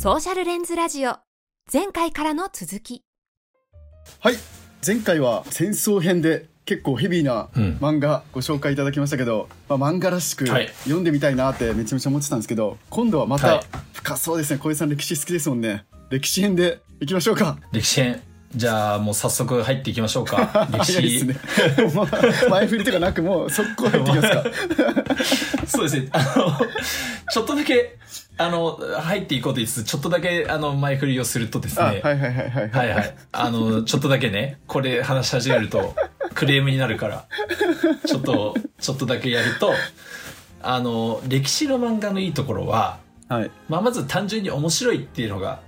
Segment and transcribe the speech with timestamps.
[0.00, 1.16] ソーシャルレンズラジオ。
[1.70, 3.02] 前回からの続き。
[4.20, 4.34] はい。
[4.86, 7.76] 前回は戦争編で結構ヘビーなうん。
[7.82, 10.68] 漫画ご紹介いただきましたけど、まあ、漫画らしくはい。
[10.84, 13.64] 読んでみたいなってめちゃめちゃ思ってたんですけど今度はまたはい。
[13.92, 14.58] 深そうですね。
[14.58, 15.84] 小江さん歴史好きですもんね。
[16.08, 17.58] 歴史編でいきましょうか。
[17.70, 18.22] 歴史編。
[18.56, 20.66] じゃあもう早速入っていきましょうか。
[20.72, 21.36] 歴 早いです史、ね
[22.50, 24.44] 前振りとかなくもう速攻入っていきますか。
[25.68, 26.08] そうですね。
[26.10, 26.58] あの
[27.32, 27.96] ちょっとだけ
[28.40, 31.82] あの入っていこうと言いつつちょっとだけあの前振りをするとですね。
[31.82, 32.90] あはいはいはいはいはい。
[32.90, 35.94] はいあのちょっとだけねこれ話し始めると
[36.34, 37.26] クレームになるから
[38.06, 39.74] ちょっとちょっとだけやると
[40.62, 42.98] あの歴史の漫画のいいところは、
[43.28, 43.50] はい。
[43.68, 45.60] まあ、まず単純に面白いっていうのが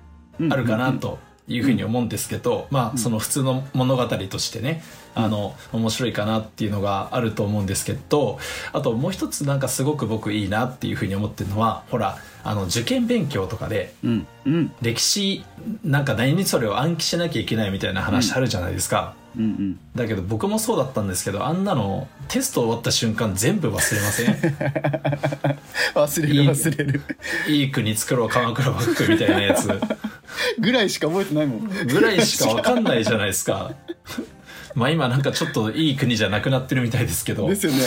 [0.51, 4.83] あるかなというふうに思うんですけど、まあその普通の物語としてね
[5.15, 8.39] あの面白いかなっていうのがあると思うんですけど
[8.73, 13.93] あともう一つなんかすごく僕いいなっていうふうに思ってるのはほらあの受験勉強とかで
[14.81, 15.45] 歴史
[15.85, 19.81] なんか何にそれを暗記しなきゃいけないみたいな話あるじゃないですか、うんうん。
[19.97, 24.35] だけど僕もそうだったんですけどあんなのテスト終わった瞬間全部忘れません？
[25.95, 27.03] 忘れる忘れる。
[27.49, 29.69] いい国作ろう鎌倉幕府みたいなやつ
[30.59, 31.69] ぐらいしか覚えてないもん。
[31.69, 33.73] ぐらいしか分かんないじゃないですか。
[34.75, 37.49] まあ今なんかちょっといい国じゃなくなってるみたいですけど。
[37.49, 37.79] ですよね。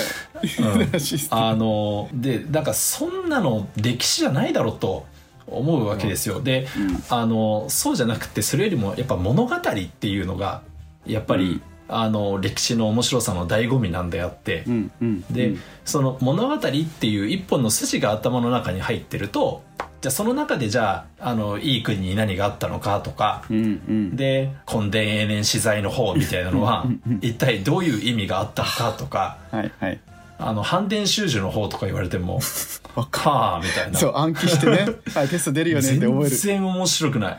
[0.60, 0.90] うん。
[1.32, 5.06] あのでなんかそんなの歴史じゃないだろうと
[5.48, 6.42] 思うわけですよ。
[6.42, 6.68] で、
[7.10, 10.62] あのそうじゃなくてそれよりもやっぱ物語っていうのが
[11.06, 15.62] やっぱり、あの歴史の面白さの醍醐味なんであって、うんうんで、うん。
[15.86, 19.64] その物語っていう一本の筋が頭の中に入ってると
[20.06, 24.16] じゃあその中でじゃああのいい国に何があったのかとか、うんうん。
[24.16, 26.86] で根伝永年資材の方みたいなのは
[27.22, 30.00] 一体どういう意味があったのかとかはいはい
[30.38, 32.40] あの反伝習字の方とか言われても
[32.96, 33.98] わかあみたいな。
[33.98, 34.88] そう暗記してね。
[35.14, 37.38] はいテスト出るよねって覚え全る然面白くない。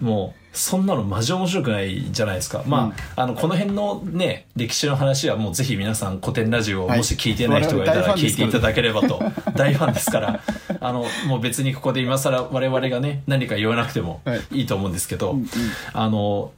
[0.00, 2.62] もうそんなのマジ面白くないじゃないですか。
[2.66, 6.98] まあ,、あのこの辺のね歴史の話はもうぜひ皆さん古典ラジオをはい。
[6.98, 9.20] もし聞いてない人がいたら聞いていただければと。
[9.54, 10.40] 大ファンですから。
[10.80, 14.40] あのもう別にここで今更我々がね何か言わなくてもはい。
[14.52, 15.48] いいと思うんですけど、うんうん。
[15.92, 16.52] あの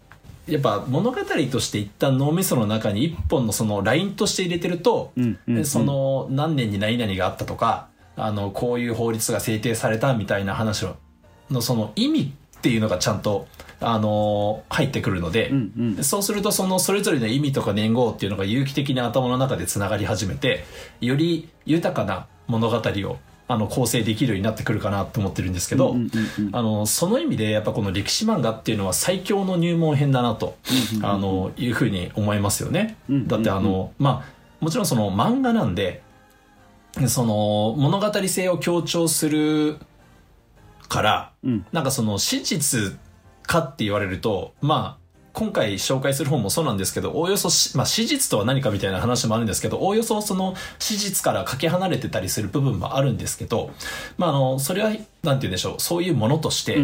[0.47, 1.19] やっぱ物語
[1.51, 5.65] として一旦脳みその中に一本のそのラインとして入れてると、うんうんうん。
[5.65, 10.97] その何年に何々があったとかあのこういう法律が制定されたみたいな話の
[11.51, 13.47] のその意味っていうのがちゃんと
[13.81, 16.05] あの入ってくるので、うんうん。
[16.05, 20.65] そうするとそのそれぞれの意味とか年号っていうのが有機的に頭の中でつながり始めて
[21.01, 23.19] より豊かな物語を
[23.51, 25.97] あの構成できるようになってくるかなと思ってるんですけど、
[26.53, 30.57] あのその意味でやっぱこの歴史漫画っていうのは最強の入門編だなと、
[31.03, 32.97] あのいうふうに思いますよね。
[33.09, 36.01] だってあのまあもちろんその漫画なんで
[37.09, 39.79] その物語性を強調する
[40.89, 41.67] からうん。
[41.73, 42.97] なんかその史実
[43.43, 53.71] かって言われるとまあ今回紹介する本もそうなんですけどおおよそし、まあ、史実とは何かみたいな話もあるんですけどおおよそその史実からかけ離れてたりする部分もあるんですけど、
[54.19, 56.79] まあ、あのそれはなんて言うんでしょうそういうものとして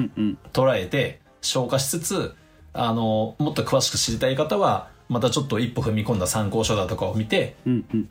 [0.53, 2.35] 捉えて消化しつつ
[2.73, 7.57] あのもっと詳しく知りたい方はまたちょっと一歩踏み込んだ参考書だとかを見て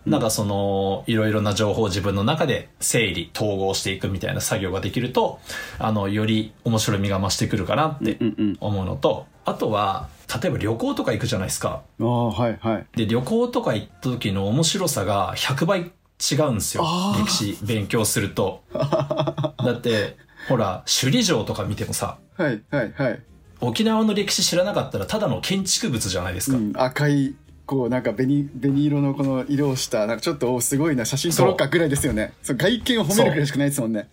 [0.06, 5.40] なんかそのいろいろな情報を自分の中で整理統合していくみたいな作業ができると
[5.78, 8.18] あのより面白みが増してくるかなって
[8.60, 10.08] 思うのとあとは
[10.42, 11.84] 例えば旅行とか行くじゃないですか。
[12.00, 12.88] ああはいはい。
[12.96, 16.86] で旅行とか行った時の面白さが100倍違うんですよ。
[17.18, 18.64] 歴史勉強すると。
[18.74, 23.22] だってほら首里城とか見てもさはいはいはい。
[23.62, 32.34] 沖縄の歴史知らなかったらただの建築物じゃないですか、うん、赤いこうなんか紅紅色のこの色をしたなんかちょっとおすごいな写真撮ろうかぐらいですよね。
[32.44, 34.10] そう外見を褒めるぐらいしかないですもんね。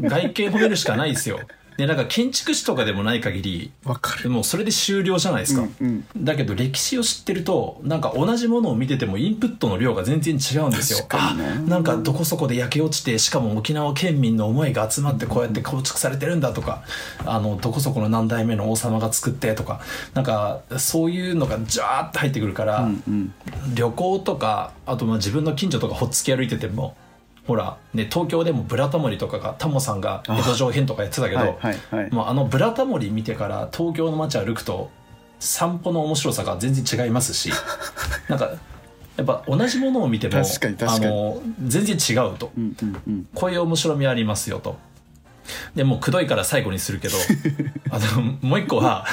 [0.00, 1.40] 外見褒めるしかないですよ
[1.78, 4.30] でなんか建築士とかでもない限りわかる。
[4.30, 6.24] もうそれで終了じゃないですか、うんうん。
[6.24, 11.06] だけど歴史を知ってるとなんか同じものを見ててもインプットの量が全然違うんですよ。
[11.68, 16.82] なんかどこそこで焼け落ちてしかも沖縄県民の思いが集まってこうやって構築されてるんだとか
[17.24, 19.80] あのどこそこの何代目の王様が作ってとか
[20.14, 23.34] なんかそういうのがジャーって入ってくるから、うんうん。
[23.76, 26.96] 旅行とかあとまあ自分の近所とかほっつき歩いてても
[27.48, 32.10] ほら、ね、東京でも「ブラタモリ」とかがタモさんが江戸城編とかやってたけど、はいはいはい。
[32.12, 34.90] もうあの「ブラタモリ」見てから東京の街歩くと
[35.40, 37.50] 散歩の面白さが全然違いますし
[38.28, 38.50] なんか
[39.16, 41.06] やっぱ同じものを見ても確かに確かに。
[41.06, 42.52] あの全然違うと。
[42.54, 43.28] うんうんうん。
[43.34, 44.76] こういう面白みありますよと。
[45.74, 47.16] でもうくどいから最後にするけど
[47.90, 49.06] あのもう一個は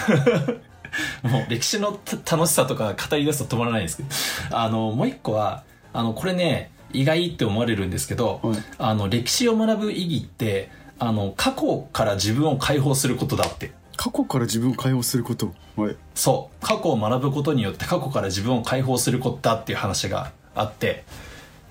[1.24, 4.10] もう歴史のた楽しさとか語り出すと止まらないんですけど
[4.52, 8.58] あのもう一個はあのこれね意外って思われるんですけど、はい。
[8.78, 10.70] あの歴史を学ぶ意義って
[11.00, 13.72] あの過去から自分を解放することだって。
[13.98, 15.54] 過去から自分を解放すること？
[15.76, 15.96] はい。
[16.16, 16.66] そう。
[16.66, 21.04] 過去を学ぶことによって過去から自分を解放することだっていう話があって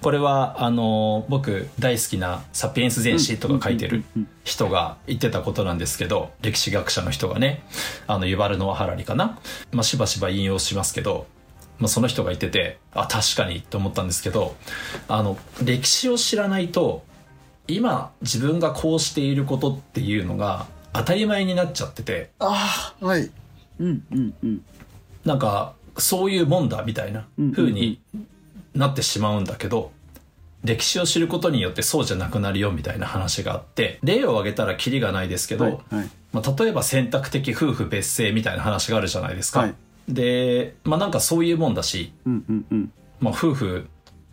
[0.03, 4.05] これはあの僕大好きな「サピエンス全史」とか書いてる
[4.44, 7.62] 人が言ってたことなんですけど歴史学者の人がね
[8.06, 9.38] あのユバルノア・ハラリかな、
[9.73, 11.27] まあ、しばしば引用しますけど、
[11.79, 14.55] まあ、その人が言っててあ確かにと思ったんですけど
[15.09, 17.05] あの歴史を知らないと
[17.67, 22.31] 今自分がこうしていることっていうのが当たり前になっちゃってて。
[22.38, 23.31] ああはい。
[23.81, 24.65] うんうんうん。
[25.25, 28.00] なんかそういうもんだみたいな風に
[28.75, 29.93] なってしまうんだけど
[30.62, 36.11] 歴史を知ることによってそうじゃなくなるよみたいな話があって例を挙げたらキリがないですけど、はいはい。
[36.32, 39.61] まあ、例えば選択的夫婦別姓みたいな話があるじゃないですか。
[39.61, 39.75] はい
[40.09, 42.93] でまあなんかそういうもんだし、うんうんうん。
[43.21, 43.87] まあ、夫婦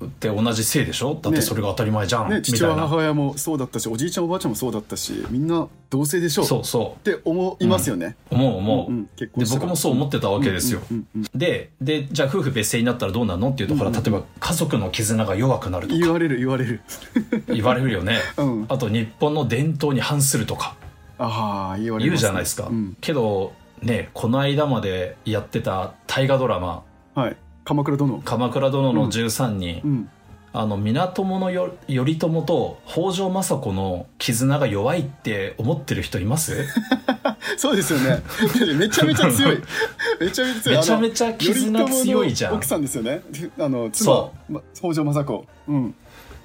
[0.04, 1.18] って同じ姓でしょ？
[1.22, 2.58] だってそれが当たり前じゃん、ねみたいな。
[2.58, 6.46] 父親母親もそうだったしおじいちゃんおばあちゃんもそうだったしみんな同性でしょう。
[6.46, 9.06] そうそって思いますよね、う思う思う、うんうん。
[9.16, 13.50] で僕もそう思ってたわけですよ、うんうんうんででじゃあ夫婦別姓になったらどうなるの？
[13.52, 16.00] っていうところは例えば家族の絆が弱くなるとか。
[16.00, 16.82] 言われる言われる。
[17.48, 18.66] 言われるよね、 うん。
[18.70, 20.76] あと日本の伝統に反するとか。
[21.20, 22.98] ああ言われ言うますじゃないですか、うん。
[23.00, 26.83] けどねこの間までやってた大河ドラマ
[27.16, 27.38] はい。
[27.63, 30.10] 鎌倉殿「鎌倉殿の13人」うん。
[30.54, 36.66] あの源のよ頼朝と北条政子の絆が弱いって思ってる人います？
[37.56, 38.22] そうですよね。
[38.78, 39.62] めちゃめちゃ強い。
[40.19, 40.77] めちゃめちゃ強い。
[40.77, 42.56] めちゃめちゃ絆強いじゃん。
[42.56, 43.22] 奥さんですよね。
[43.60, 45.48] あの妻そま北条政子。
[45.69, 45.95] うん。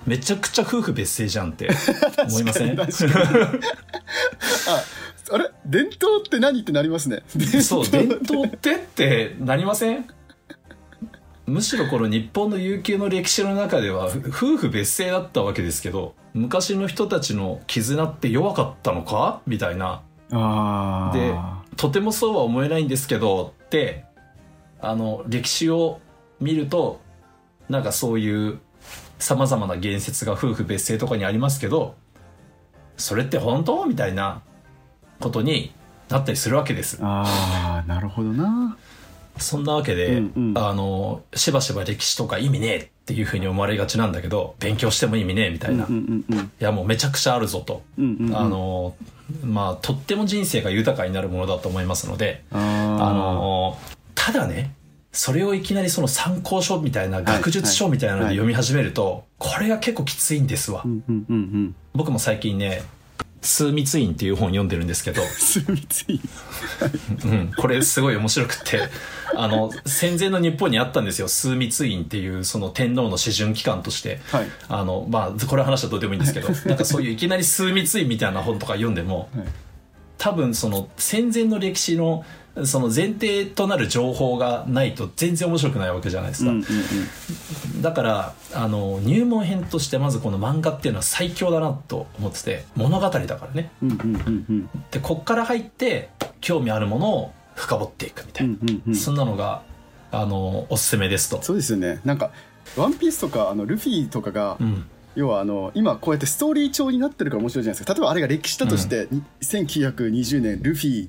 [0.07, 1.69] めちゃくちゃ夫婦別姓じゃんって
[2.29, 2.79] 思いません？
[2.81, 2.87] あ
[5.31, 5.51] あれ？
[5.65, 7.23] 伝統って何ってなりますね。
[7.63, 8.77] そう伝統って。
[8.77, 10.07] ってなりません？
[11.47, 19.41] むしろこの日本の悠久の歴史の中ではふ夫婦別姓だったわけですけど昔の人たちの絆って弱かったのか？
[19.47, 20.03] みたいな。
[20.33, 24.05] あであとてもそうは思えないんですけどって
[24.81, 26.01] あの歴史を
[26.41, 27.01] 見ると
[27.69, 28.59] なんかそういう
[29.19, 31.95] さまざまな言説が夫婦別姓とかにありますけど
[32.97, 33.87] それって本当？
[33.87, 34.43] みたいな
[35.21, 35.73] ことに
[36.09, 36.99] なったりするわけです。
[37.03, 38.77] ああなるほどな。
[39.39, 40.59] そんなわけで、うんうん。
[40.59, 46.53] あのしばしば歴史とか意味ねえっていうふうに思われがちなんだけど勉強しても意味ねえみたいな、いうんうんうん。
[46.59, 48.37] やもうめちゃくちゃあるぞと、うんうんうん。
[48.37, 48.95] あの
[49.45, 53.77] まあとっても人生が豊かになるものだと思いますのであの
[54.15, 54.73] ただね
[55.13, 61.75] それをいきなりその参考書みたいな学術書みたいなので読み始めると、これが結構きついんですわ、うんうんうんうん。
[61.95, 62.83] 僕も最近ね
[63.47, 65.23] 「枢密院」っていう本読んでるんですけど、
[67.25, 68.89] うん、これすごい面白くて。
[69.35, 71.27] あの戦前の日本にあったんですよ。
[71.27, 74.21] 枢密院っていうその天皇の示準機関として。
[74.31, 74.47] はい。
[74.69, 76.49] あのまあこれは話はどうでもいいんですけど。
[76.67, 79.47] なんかそういういきなり枢密院みたいな本とか読んでもはい
[80.19, 82.25] 多分その戦前の歴史の
[82.65, 87.83] その前提となる情報がないと全然面白くないわけじゃないですか、うんうんうん。
[87.83, 93.71] だからあの入門編としてまずこの漫画っていうのは最強だなと思ってて物語だからね。
[93.83, 94.71] うんうんうんうん。
[94.91, 96.09] でこっから入って
[96.41, 99.63] 興味あるものを深掘っていくみたいな、うんうんうんそんなのが
[100.11, 101.43] あのおすすめですと。
[101.43, 102.01] そうですよね。
[102.07, 102.31] なんか
[102.75, 104.87] 「ワンピースとかあのルフィとかが、うん
[105.17, 107.95] 要はあの今こうやってストーリー調になってるから面白いじゃないですか。
[107.95, 111.09] 例えばあれが歴史だとして、に1920年ルフィ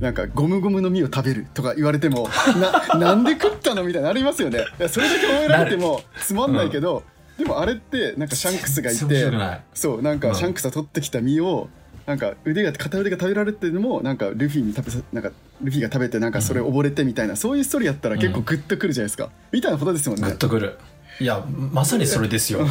[0.00, 2.28] なんかゴムゴムの実を食べるとか言われても
[2.90, 4.64] ななんで食ったのみたいなのありますよね。
[4.88, 7.04] それだけ覚えられてもつまんないけど、
[7.38, 8.98] でもあれってなんかシャンクスがいて
[9.74, 11.68] そうなんうんかシャンクスが取ってきた実を
[12.06, 15.30] なんか腕が片腕が食べられてるのもなんかルフィに食べさなんか
[15.62, 20.26] ルフィが食べてなんかそれ溺れてみたいな、そういうストーリーやったら結構グッとくるじゃないですか、みたいなことですもんね。
[20.26, 20.78] グッとくる
[21.20, 22.66] いやまさにそれですよ。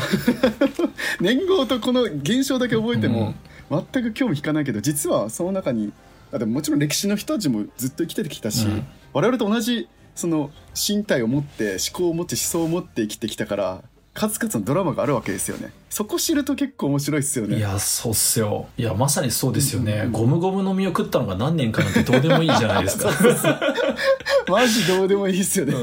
[1.21, 3.33] 年号とこの現象だけ覚えても
[3.69, 5.93] 全く興味引かないけど実はその中に
[6.33, 8.85] あでももちろん歴史の人たちもずっと生きてきたし、うん。
[9.13, 13.83] 我々と同じその身体を持って思考を持って思想を持って生きてきたから
[14.13, 15.71] 数々のドラマがあるわけですよね。
[15.89, 17.57] そこ知ると結構面白いですよね。
[17.57, 18.67] いやそうっすよ。
[18.77, 23.09] いやまさにそうですよね、ゴムゴムの実を食ったのが何年かなんてどうでもいいじゃないですか。
[24.47, 25.73] マジどうでもいいですよね、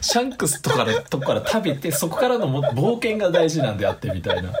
[0.00, 4.52] シャンクスとかのとこから食べてそこからのも冒険が大事なんであってみたいな。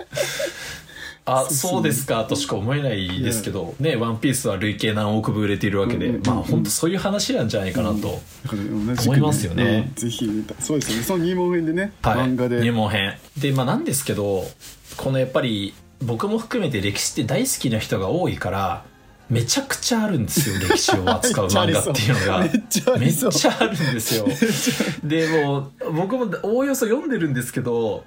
[1.26, 6.26] あそうですかとしか思えないですけどね「ワンピースは累計何億部売れているわけで、うんうんうん。
[6.26, 9.88] まあ本当そういう話なんじゃないかなと、思いますよね。
[9.88, 12.60] うんぜひそうですよねその入門編でね、はい、漫画で。
[12.60, 13.14] 入門編。
[13.38, 14.44] でまあなんですけど
[14.96, 18.84] このやっぱり僕も含めて歴史って大好きな人が多いから
[19.30, 22.40] めちゃくちゃあるんですよ歴史を扱う漫画っていうのが。
[22.40, 23.32] めっちゃあめっりそう。
[23.32, 24.26] ちゃあるんですよ。
[25.04, 28.04] でもう僕もおおよそ読んでるんですけど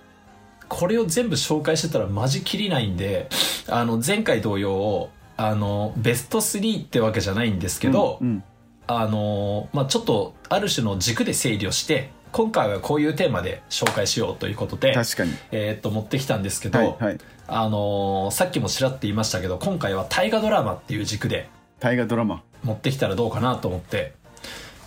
[0.67, 3.29] これを全部紹介してたらマジきりないんで
[3.67, 8.43] あの前回同様あのベスト3ってわけじゃないんですけど、うんうん。
[8.85, 15.33] あのまあ、ちょっとある種の軸で整理をして今回はこういうテーマで紹介しようということで、確かに。
[15.51, 17.17] えーっと持ってきたんですけど、はいはい。
[17.47, 21.47] あのさっきもちらっと言いましたけど今回は大河ドラマっていう軸で
[21.79, 22.41] 大河ドラマ。
[22.63, 24.13] 持ってきたらどうかなと思って。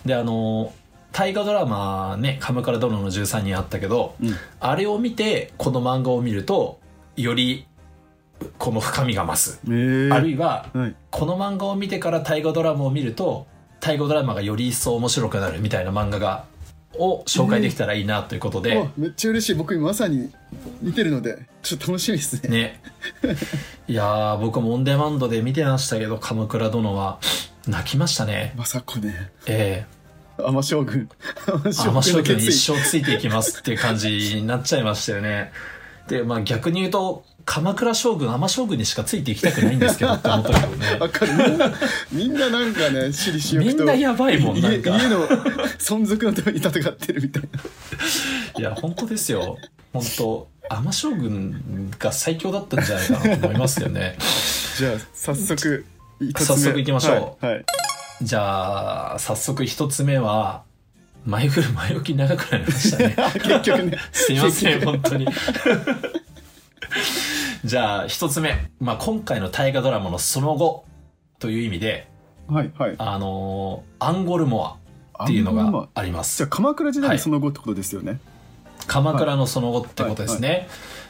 [0.05, 0.73] であの
[1.13, 4.35] 大河ドラマね「鎌倉殿の13人」あったけど、うん。
[4.59, 6.79] あれを見てこの漫画を見ると
[7.15, 7.65] より
[8.57, 10.95] この深みが増す、えー、あるいははい。
[11.11, 13.47] この漫画を見てから大河ドラマを見ると
[13.79, 16.43] 大河ドラマがより一層面白くなるみたいな漫画が
[16.95, 19.53] を紹介できたらいいなということで、わめっちゃ嬉しい。
[19.55, 20.31] 僕今まさに
[20.81, 22.49] 見てるのでちょっと楽しみですね。
[22.49, 22.81] ね。
[23.87, 27.19] いやー僕もオンデマンドで見てましたけど鎌倉殿は。
[27.67, 28.53] 泣きましたね。
[28.55, 29.31] まさかね。
[29.45, 30.41] ええ。
[30.41, 31.09] 天将軍。
[31.45, 35.51] 天天将将軍に一生ついていきますっていう感じになっちゃいましたよね。
[36.07, 40.85] でまあ逆に言うと鎌倉将軍天将軍にしかついていきたくないんですけどって思ったけどね。
[40.99, 41.31] わかる。
[41.31, 41.73] みんな
[42.11, 43.77] みんななんかね私利私欲と。
[43.77, 44.89] みんなやばいもんなんか。
[44.89, 45.25] 家家の
[45.79, 47.49] 存続のために戦ってるみたいな。
[48.59, 49.57] いや本当ですよ。
[49.93, 50.47] 本当。
[50.69, 54.17] 天将軍が最強だったんじゃないかなと思いますよね。
[54.77, 55.85] じゃあ早速
[56.19, 56.45] 一つ目。
[56.45, 57.45] 早速行きましょう。
[57.45, 57.65] はい、はい。
[58.23, 60.63] じゃあ早速一つ目は
[61.25, 63.15] 前振る前置き長くなりましたね。
[63.35, 63.97] 結局ね。
[64.11, 65.25] すいません本当に
[67.67, 70.85] じゃあ一つ目、まあ、今回の大河ドラマのその後
[71.37, 72.07] という意味で
[72.47, 72.95] はいはい。
[72.97, 74.79] あのーアンゴルモ
[75.17, 76.37] アっていうのがあります。
[76.37, 77.17] じゃあ鎌倉時代はい。
[77.17, 78.21] のその後ってことですよね、
[78.85, 80.69] 鎌倉のその後ってことですね、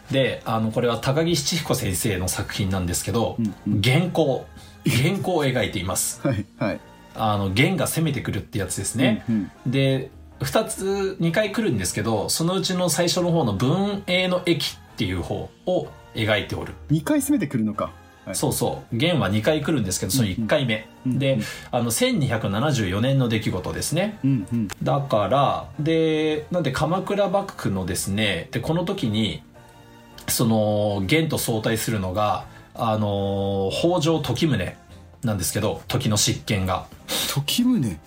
[0.09, 3.81] であのこれは高木七彦先生の作品なんですけど、うんうん。
[3.81, 4.47] 原稿。
[4.85, 6.21] 原稿を描いています。
[6.27, 6.79] はいはい。
[7.13, 10.09] あの元が攻めてくるってやつですね、うんで
[10.39, 15.87] 2つ2回来るんですけどそのうちの最初の方の文永の駅っていう方を
[16.17, 17.91] 描いておる、2回攻めてくるのか。
[18.25, 18.35] はい。
[18.35, 18.95] そうそう。
[18.95, 21.39] 元は2回来るんですけどその1回目、うんで
[21.71, 24.19] あの1274年の出来事ですね。
[24.25, 24.67] うんうん。
[24.83, 29.41] だからでなんで鎌倉幕府のですねでこの時に
[30.27, 32.45] その元と相対するのが
[32.75, 34.75] あの北条時宗
[35.23, 36.87] なんですけど時の執権が。
[37.33, 37.97] 時宗？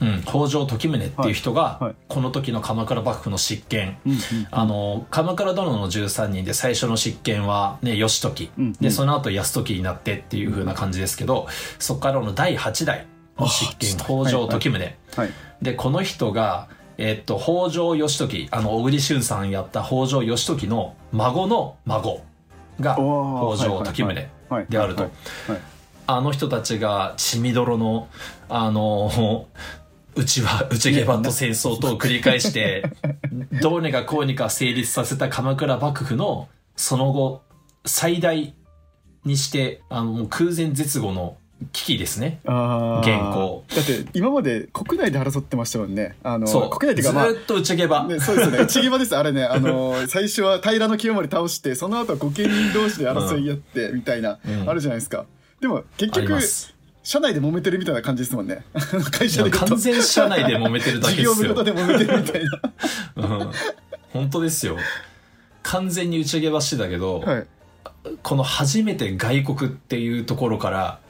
[0.00, 1.84] うん、北条時宗っていう人が、はい。
[1.84, 1.94] はい。
[2.08, 4.18] この時の鎌倉幕府の執権、うんうん
[4.50, 8.72] あの鎌倉殿の13人で最初の執権は、ね、義時、うんうん。
[8.72, 11.46] でその後泰時になってっていう風な感じですけど
[11.78, 13.06] そこからの第8代
[13.38, 15.30] の執権あ北条時宗、はい
[15.62, 22.22] でこの人が、えっと北条義時あの小栗旬さんやった北条義時の孫の孫
[22.80, 23.56] がおー。
[23.56, 25.02] 北条時宗はいであると。
[25.02, 25.60] はいはい。
[26.06, 28.08] あの人たちが血みどろの、
[28.48, 29.46] あの、
[30.16, 32.84] うちは、内毛版と戦争とを繰り返して、
[33.62, 37.42] どうにかこうにか成立させた鎌倉幕府の、その後、
[37.84, 38.54] 最大
[39.24, 41.36] にして、あの、空前絶後の
[41.72, 42.40] 危機ですね。
[42.46, 46.46] あー原稿だって今まで国内で争ってましたもんねあの。
[46.70, 48.08] 国内っていうかまあずーっと内毛版。
[48.08, 48.62] ね、そうですよね。
[48.62, 49.16] 内毛場です。
[49.16, 55.26] あれね、あのー最初は平清盛倒して、その後は御家人同士で争い合って、みたいな、うんあるじゃないですか。
[55.60, 56.40] でも、結局。
[57.10, 58.64] 社内で揉めてるみたいな感じですもんね。
[59.10, 61.64] 会社で完全社内で揉めてるだ事けですよ業部。
[61.64, 62.42] で揉めてるみたい
[63.16, 63.50] うん
[64.12, 64.76] 本当ですよ。
[65.64, 67.32] 完全に内毛場してたけど、な。
[67.32, 67.46] はい。
[68.22, 71.00] この初めて外国っていうところから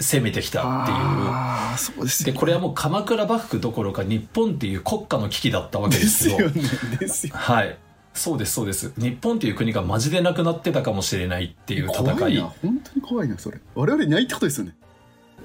[0.00, 0.96] 攻めてきたっていう。
[0.98, 2.40] ああ、そうですで、よね。
[2.40, 6.60] これはもう鎌倉幕府どころか日本っていう国家の危機だったわけでですよね。
[6.98, 7.34] ですよ。
[7.36, 7.78] はい。
[8.14, 8.92] そうです、そうです。
[8.98, 12.16] 日本っていう国がマジでなくなってたかもしれないっていう戦い。
[12.16, 12.42] 怖いな。
[12.42, 13.60] 本当に怖いな、それ。
[13.76, 14.74] 我々いないってことですよね。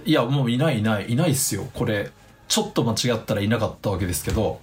[0.05, 1.67] いや、もういないいない、いないっすよ。
[1.74, 2.12] これ、
[2.48, 4.60] ちょっと間違ったらいなかったわけですけど。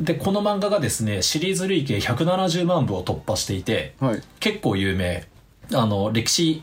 [0.00, 4.22] で、この漫画がですね、シリーズ累計170万部を突破していて、はい。
[4.38, 5.26] 結構有名。
[5.72, 6.62] あの、歴史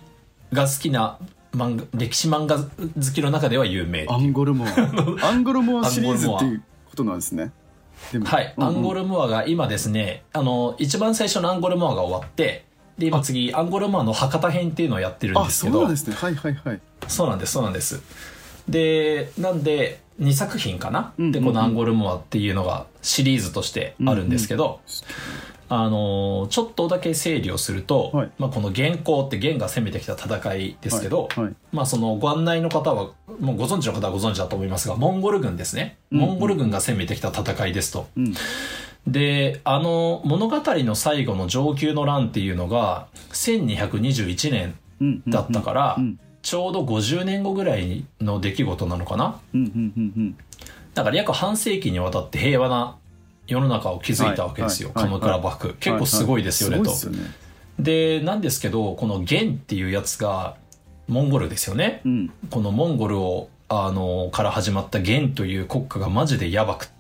[0.54, 1.18] が好きな
[1.54, 2.68] 漫画、歴史漫画好
[3.14, 4.06] きの中では有名。
[4.10, 4.70] アンゴルモア。
[5.28, 7.52] アンゴルモアシリーズっていうことなんですね。
[8.24, 12.66] はい、うんうんアンゴルモアが今ですね、あの、一番最初のアンゴルモアが終わって、
[12.98, 16.16] で、今次、アンゴルモアの博多編っていうのをやってるんあ、ですけどそうなんで、すね。
[16.16, 16.80] はいはいはい。
[17.08, 18.02] そうなんです、そうなんです。
[18.68, 24.82] で、なんで、2作品かな、うんうんうんで、このアンゴルモアっていうのがシリーズとしてあるんですけど、
[25.74, 38.08] あのーちょっとだけ整理をすると、はいまあ、この元寇って元が攻めてきた戦いですけど、はいはいまあ、そのご案内の方はもうご存知の方はご存知だと思いますがモンゴル軍ですね、うんうんモンゴル軍が攻めてきた戦いですと。
[38.18, 38.34] うん。
[39.08, 45.24] であの物語の最後の承久の乱っていうのが1221年うん。
[45.28, 49.40] だったから、うんちょうど50年後ぐらいの出来事なのかな？
[50.96, 52.98] だから約半世紀にわたって平和な
[53.46, 56.92] 世の中を築いたわけですよ、はい鎌倉幕府、結構すごいですよね、と。
[57.78, 60.56] でなんですけどこの元っていうやつが
[61.08, 62.34] モンゴルですよね、うん。
[62.50, 66.94] このモンゴルをあのから始まった元という国家がマジでやばくって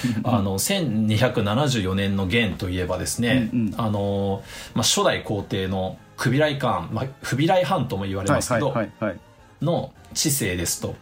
[0.24, 4.42] あの1274年の元といえばですね、うんうんあの
[4.74, 8.74] まあ、初代皇帝のクビライ・カーン、まあ、フビライ・ハンとも言われますけど、
[9.62, 10.96] の知性ですと。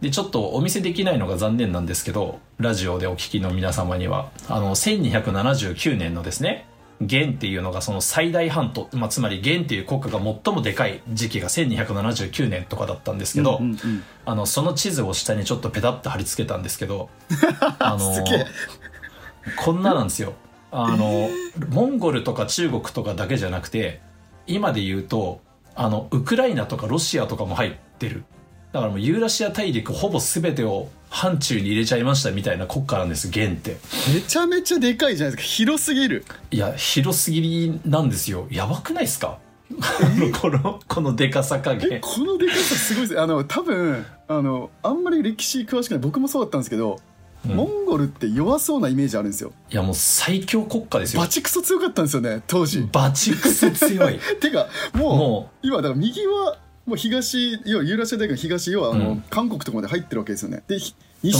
[0.00, 6.66] で、ちょっとお見せできないのが残念なんですけど、ラジオでお聞きの皆様には、あの、1279年のですね、
[7.06, 17.10] 元っていうのがその最大半島、まあ、つまり元っていう国家が最もでかい時期が1279年とかだったんですけど、うんうんうんあの、その地図を下にちょっとペタッと貼り付けたんですけど、
[17.78, 18.24] あの
[19.56, 20.34] こんななんですよ。
[20.70, 21.28] あの、
[21.70, 24.00] モンゴルとか中国とかだけじゃなくて、
[24.46, 25.40] 今で言うと、
[25.74, 28.24] あの、ウクライナとかロシアとかも入ってる。
[28.72, 33.76] だからもうユーラシア大陸ほぼ全てを範疇に入れちゃいましたみたいな国家なんです、元って。
[34.14, 38.46] めちゃめちゃでかいじゃないですか広すぎるいや、広すぎりなんですよ。
[38.50, 39.38] やばくないですか？
[40.40, 42.00] この、このでかさ加え減。
[42.00, 47.00] このでかさすごいですあの多分あのあんまり歴史詳しくない僕もそうだったんですけど、うん
[47.44, 51.26] モンゴルって弱そうなイメージあるんですよいや、もう最強国家ですよバ。
[51.26, 54.20] チクソ強かったんですよね当時、バチクソ強い。
[54.40, 59.24] てかもうも今だから右はもう東要はユーラシア大陸の東要はあの、うん。
[59.30, 60.62] 韓国とかまで入ってるわけですよね。
[60.68, 60.94] で西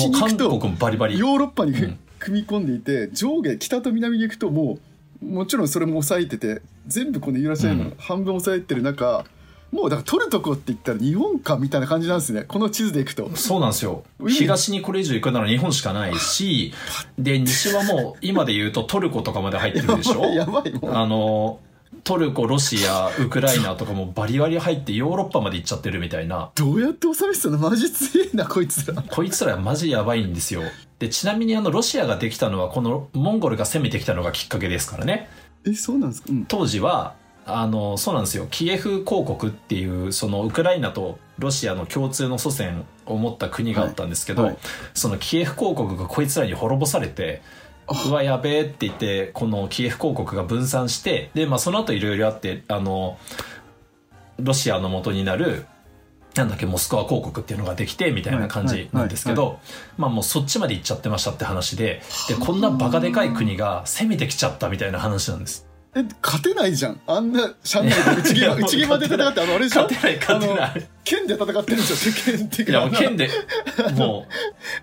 [0.08, 1.18] に行くと国もバリバリ。
[1.18, 1.98] ヨーロッパにふ、うん。
[2.18, 4.78] 組み込んでいて上下北と南に行くとも
[5.20, 9.24] うもちろんそれも抑えてて全部このユーラシアの半分抑えてる中、
[9.70, 12.42] もうだから取るとこって言ったら日本かみたいな感じなんですね。
[12.42, 13.34] この地図でいくと。
[13.36, 14.04] そうなんですよ。
[14.18, 16.72] 海東にこれ以上行くなら日本しかないし、
[17.18, 20.24] で、西はもう今で言うとトルコとかまで入ってるでしょ？
[20.34, 20.92] やばいやばいもう。
[20.94, 21.60] あの、
[22.04, 26.50] トルコ、ロシア、ウクライナとかもバリバリ入ってヨーロッパまで行っちゃってるみたいな。
[26.54, 30.62] どうやって収めてたのマジ強いなこいつらこいつらマジやばいんですよ。
[30.98, 35.28] で、ちなみにあの、ロシアができたのはこのモンゴルが攻めてきたのがきっかけですからね。
[35.66, 38.46] えそうなんですか、うん、当時は、あの、そうなんですよ。
[38.50, 44.60] キエフ公国っていう、そのウクライナとロシアの共通の祖先を持った国があったんですけど、はいはい
[44.94, 47.42] そのキエフ公国がこいつらに滅ぼされて、
[48.06, 53.18] うわ、やべえって言って、このキエフ公国が分散して、で、まあその後いろいろあって、あの、
[54.38, 55.66] ロシアの元になる、
[56.34, 59.60] なんだっけ、モスクワ公国っていうのができて、みたいな感じなんですけど、
[59.98, 65.66] まあもうそっちまで行っちゃってましたって話で、で、こんなバカでかい国が攻めてきちゃったみたいな話なんです。
[65.94, 67.00] え勝てないじゃん。
[67.06, 69.82] あんなシャン内で内いや毛内毛まで戦ってあのあれでしょ？
[69.82, 70.58] 勝てない勝てない。
[70.58, 73.28] あの剣で戦ってるんですよ剣っていや、もう剣で、
[73.94, 74.26] も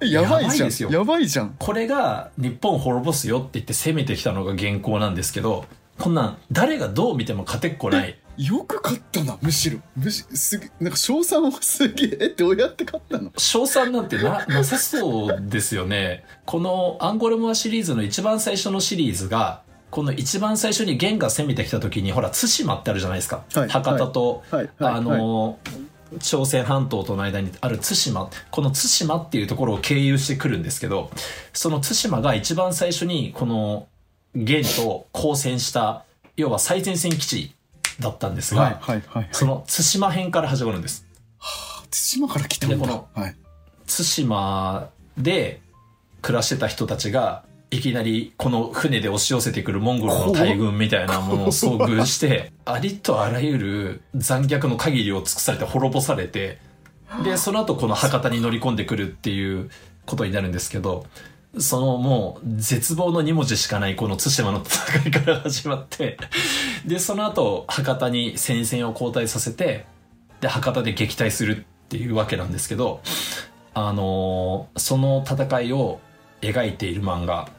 [0.02, 0.90] う、え やばいじゃやばいですよ。
[0.90, 1.56] んやばいじゃん。
[1.58, 5.66] これが日本を滅ぼすよって言って攻めてきたのが現行なんですけど、
[5.98, 8.16] こんなん誰がどう見ても勝てっこない。
[8.38, 9.80] よく勝ったなむしろ。
[9.98, 12.18] むしすげなんか賞賛はすげえ。
[12.22, 13.32] えどうやって勝ったの？
[13.38, 16.24] 賞賛なんてな、なさそうですよね。
[16.46, 23.44] このアンゴルモアシリーズの一番最初のシリーズが、この一番最初に元が攻めてきた時に、ほら、対馬ってあるじゃないですか。
[23.54, 25.58] はい博多と、はいはいあの、
[26.20, 31.12] 朝鮮半島との間にある対馬、この対馬っていうところを経由してくるんですけど、
[31.54, 33.88] その対馬が一番最初にこの
[34.34, 37.56] 元と交戦した、要は最前線基地
[38.00, 41.06] だったんですが、はいはいはいその対馬編から始まるんです。
[41.92, 42.76] 対馬から来たんだ。
[42.76, 43.36] でこのはい。
[43.88, 45.62] 対馬で
[46.22, 56.58] 暮らしてた人たちが、いきなりこの船で押し寄せてくるモンゴルの大軍みたいなものを遭遇して、 ありとあらゆる残虐の限りを尽くされて滅ぼされて、
[57.24, 59.70] で、その後この博多に乗り込んでくるっていう
[60.06, 61.06] ことになるんですけど、
[61.58, 66.18] そのもう絶望の2文字しかないこの対馬の戦いから始まって、
[66.86, 69.86] で、その後博多に戦線を交代させて、
[70.42, 73.02] で、博多で撃退するっていうわけなんですけど、
[73.76, 76.00] あのーその戦いを
[76.42, 77.50] 描いている漫画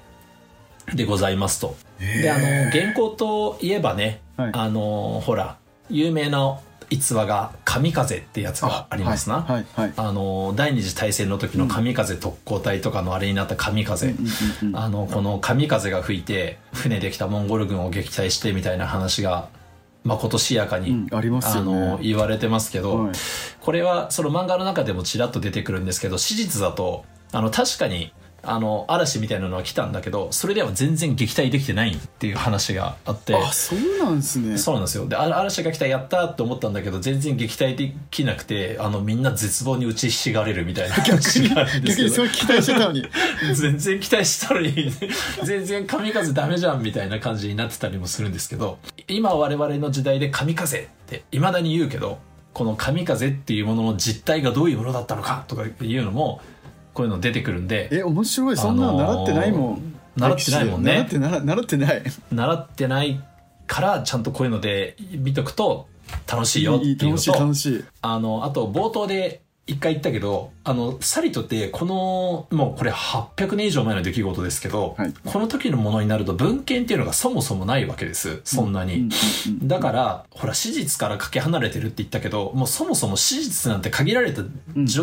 [0.94, 1.76] でございますと。
[1.98, 4.50] で、あのー原稿といえばね、はい。
[4.53, 5.57] あのーほら、
[5.88, 6.59] 有名な
[6.90, 9.42] 逸話が神風ってやつがありますな。
[9.42, 9.92] はいはいはい。
[9.96, 14.09] あのー第二次大戦の時の神風特攻隊とかのあれになった神風。
[14.09, 14.18] うん
[14.62, 19.48] うんうんあの、この神風が吹いて、船で来たモンゴル軍を撃退してみたいな話が、
[20.03, 21.31] まことしやかに、うんあね。
[21.42, 23.12] あの、言われてますけど、はい。
[23.61, 35.07] これはその漫画の中でもちらっと出てくるんですけど、史実だと、あの、確かに、あの、嵐みたいなのは来たんだけど、それでは全然撃退できてないっていう話があって、あそうなんですねそうなんですよ。
[35.07, 42.22] で、あ嵐が来た、やったって思ったんだけど、全然撃退できなくて、あの、みんな絶望に打ちひしがれるみたいな 話があるんですけど逆にそ。
[42.24, 43.05] れ期待してたのに
[43.55, 44.92] 全然期待したのに、
[45.44, 52.18] 全然神風ダメじゃんみたいな感じになってたりもするんですけど、今我々の時代で神風って未だに言うけど、
[52.53, 56.40] この神風っていうものの実態がどういうものだったのかとかいうのも、
[57.00, 58.56] こういうの出てくるんで、え面白い。
[58.58, 60.92] そんなの習ってないもん、習ってないもんね。
[60.92, 62.02] 習ってな習ってない。
[62.30, 63.24] 習ってない
[63.66, 65.88] からちゃんとこういうので見とくと
[66.30, 67.84] 楽しいよっていうの楽しいと楽しい。
[68.02, 75.14] あのあと冒頭で一回言ったけどあのサリトってこのもうこれ800年以上前の出来事ですけど、はい。
[75.24, 78.40] この時のものになると文献っていうのがそもそもないわけです。
[78.44, 79.09] そんなに。
[79.62, 84.42] だから、ほら、史実からかけ離れてるって言ったけど、もうそもそも史実なんて限られた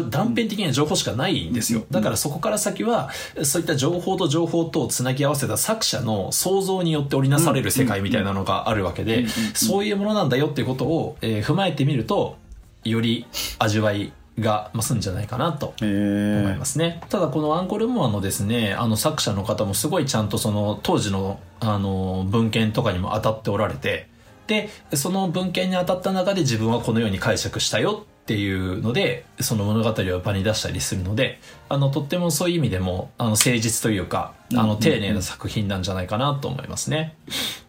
[0.10, 1.86] 断片的な情報しかないんですよ。
[1.90, 3.10] だからそこから先は、
[3.44, 12.38] そういった情報と情報とをつなぎ合わせた作者の想像によって織りなされる世界みたいなのがあるわけで、そういうものなんだよっていうことを、えー踏まえてみると、
[12.84, 13.26] より
[13.60, 17.02] 味わいが増すんじゃないかなとへ思いえますね。
[17.10, 24.08] ただこのアンコルモアのですね、あの作者の方もすごいちゃんとその当時のあの文献とかにも当たっておられて、
[24.46, 37.16] で、その文献に当たった中で自分はこのように解釈したよっていうので、その物語を場に出したりするので、あの、とってもそういう意味でも、あの、誠実というか、あの、丁寧な作品なんじゃないかなと思いますね。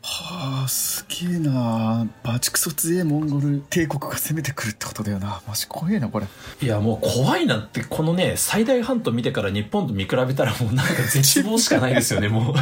[0.03, 6.27] はあすげえなバチクソ強えモンゴル帝国が攻めてくるってことだよなマジ怖えなこれ
[6.63, 12.55] いや、もう怖いなって、このね、最大半島見てから日本と見比べたらもうなんか絶望しかないですよね、もう。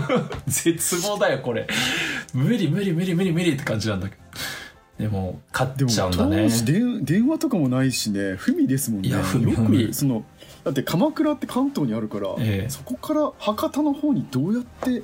[0.50, 1.66] 絶望だよ、これ。
[2.32, 4.22] 無理無理無理無理無理って感じなんだけど。
[4.98, 6.48] でも、勝っちゃうんだ当ね。
[6.48, 9.08] 時電電話とかもないしね不味ですもんね。
[9.08, 9.22] いや
[9.92, 10.24] その
[10.64, 12.70] だって鎌倉って関東にあるから、ええ。
[12.70, 15.02] そこから博多の方にどうやって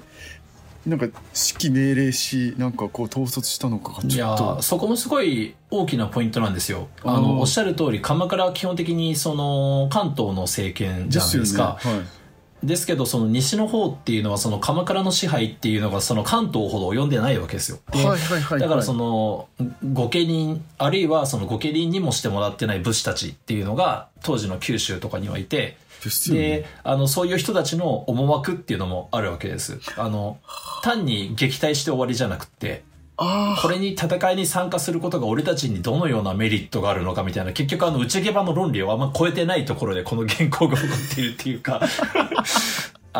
[0.86, 4.44] なんか指揮命令しなんかこう統率したのかちょっと。
[4.56, 6.88] ーそこもすごい大きなポイントなんですよ。
[7.02, 11.78] あの、おっしゃる通り、鎌倉は基本的にその、関東の政権じゃないですか。
[11.84, 11.90] ね。
[11.90, 12.00] はい
[12.62, 17.78] ですけど、その西の方っていうのは、その鎌倉の支配っていうのが、その関東ほど及んでないわけですよ。
[17.92, 19.48] ではいはいはいだからその、
[19.92, 29.80] 御家人、あるいはその御家人にもしてもらってない武士たちっていうのが、当時の九州とかにはいて、でねで、あの、そういう人たちの思惑っていうのもあるわけです。
[29.96, 30.38] あの、
[30.82, 32.87] 単に撃退して終わりじゃなくって、あ
[33.18, 41.80] これに戦いに参加することが俺たちにどのようなメリットがあるのかみたいな、結局あの内毛場の論理をあんま超えてないところでこの原稿が起こっているっていうか、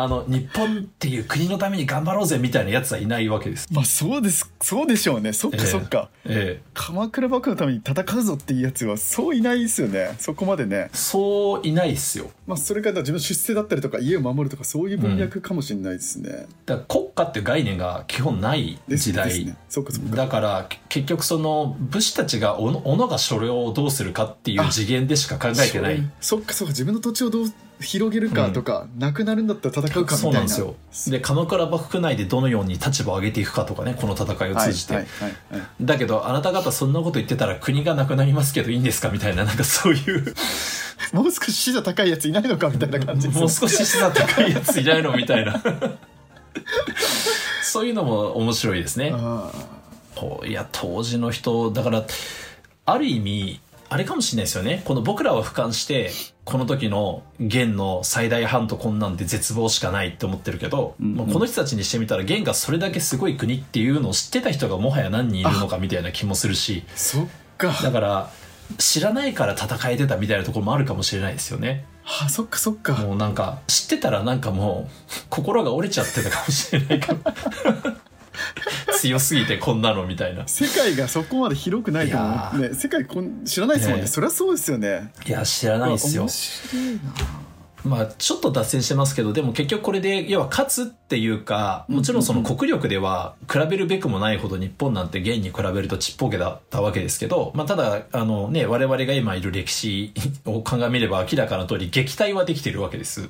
[0.03, 3.67] あの、日本っていう国のために頑張ろうぜみたいなやつはいないわけです。
[3.71, 6.61] あまあそうですそうでしょうねそっかええそっか、ええ。
[6.73, 12.29] 鎌倉幕府のために戦うぞっていうやつはそういないですよねそこまでねそういないっすよ。
[12.47, 19.45] まあそれから自分の出世だったりとか家を守るとかそういう文脈かもしれないですね、だから国家っていう概念が基本ない時代。
[19.45, 26.03] ねそっかそっかだからけ結局その武士たちがおのおのが所領をどうするかっていう次元でしか考えてない。
[26.19, 27.45] そっかそっか自分の土地をどう
[27.81, 30.75] 広げるかとか、なくなるんだったら戦うかみたいなそうなんですよ。
[31.07, 34.95] で、鎌倉幕府内でどのように立場を上げていくかとかね、この戦いを通じて。
[34.95, 40.35] はいはいはいはいだけど、あなた方そんなこと言ってたら国がなくなりますけどいいんですかみたいな、なんかそういう、
[41.13, 45.61] もう少し死者高いやついないのかみたいな感じもう少し資産高いやついないのみたいな。
[47.63, 49.13] そういうのも面白いですね。
[49.15, 49.51] あ
[50.15, 52.05] こういや、当時の人、だから、
[52.85, 54.81] ある意味、あれかもしれないですよね。
[54.85, 56.11] この僕らは俯瞰して、
[56.49, 68.31] この時の元の最大半とこんなんで絶望しかないって思ってるけど、うんうんもうこの人たちにしてみたら元がそれだけすごい国っていうのを知ってた人がもはや何人いるのかみたいな気もするし、ーそっかだから、
[68.77, 71.85] 知らないから戦えてたみたいなところもあるかもしれないですよね。
[72.05, 77.95] あそっかそっかもうなんか、知ってたらなんかもう、心が折れちゃってたかもしれないから。
[78.99, 80.47] 強すぎてこんなのみたいな。
[80.47, 84.03] 世界がそこまで広くないと思う、ね、世界こん知らないですもんね。
[84.03, 85.11] ねそりゃそうですよね。
[85.25, 86.23] いや、知らないですよ。
[86.23, 86.29] 面。
[86.29, 87.49] 白いな。
[87.85, 100.13] まあ、ちょっと脱線してますけど、でも結局これで、要は勝つっていうか、もちろんその国力では比べるべくもないほど日本なんて現に比べるとちっぽけだったわけですけど、まあただ、あのね、我々が今いる歴史
[100.45, 103.29] を鑑みれば明らかな通り撃退はできてるわけです。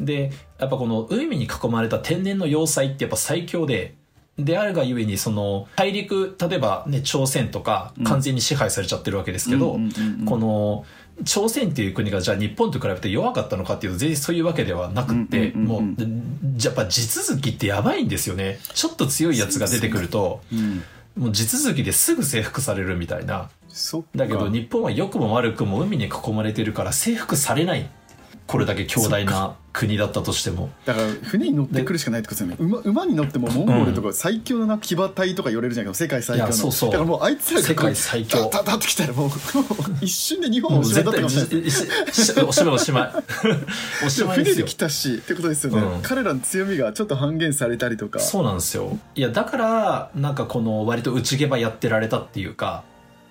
[0.00, 3.96] で、やっぱこの海に囲まれた天然の要塞ってやっぱ最強で、
[4.38, 9.78] であるがゆえにその大陸、例えばね、朝鮮とか完全に支配されちゃってるわけですけど、
[10.26, 10.84] この
[11.24, 15.82] 朝鮮っていう国がじゃあ日本と比べて弱かったのかっていうと全然そういうわけではなくって、もう、
[16.56, 18.58] じゃやっぱ地続きってやばいんですよね。
[18.74, 20.82] ちょっと強いやつが出てくると、うん
[21.16, 23.50] もう地続きですぐ征服されるみたいな。
[24.14, 27.88] だけど日本は良くも悪くも海に囲まれてるから征服されない。
[28.46, 30.70] これだけ強大な国だったとしても。
[30.84, 32.74] だから船に乗ってくるしかないってことですよね。
[32.74, 36.90] 馬馬に乗ってもモンゴルとか最強な騎馬隊とか言われるじゃないか世界最強のそうそう。
[36.90, 38.50] だからもうあいつらが世界最強。
[38.50, 39.30] ダダダってきたらもう
[40.04, 42.48] 一瞬で日本を失った絶ってかもしれない。
[42.48, 43.12] おしまいおしまい。
[44.06, 44.74] おしまい 船で来。
[44.74, 48.20] たしってことですよね、うん彼らの強みがちょっと半減されたりとか。
[48.20, 48.98] そうなんですよ。
[49.14, 52.84] いや、だから、なんかこの割と内毛場やってられたっていうか、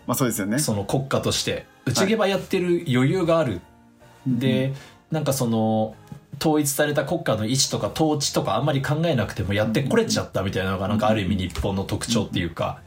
[0.08, 0.60] まあそうですよね。
[0.60, 1.66] その国家として。
[1.86, 3.62] 内毛場やってる余裕がある、
[4.26, 4.74] で
[5.14, 5.96] なんかその
[6.42, 12.82] 統一された国家の位置とか統治とかあんまり考えなくてもやってこれちゃったみたいなのがなんかある意味日本の特徴っていうか、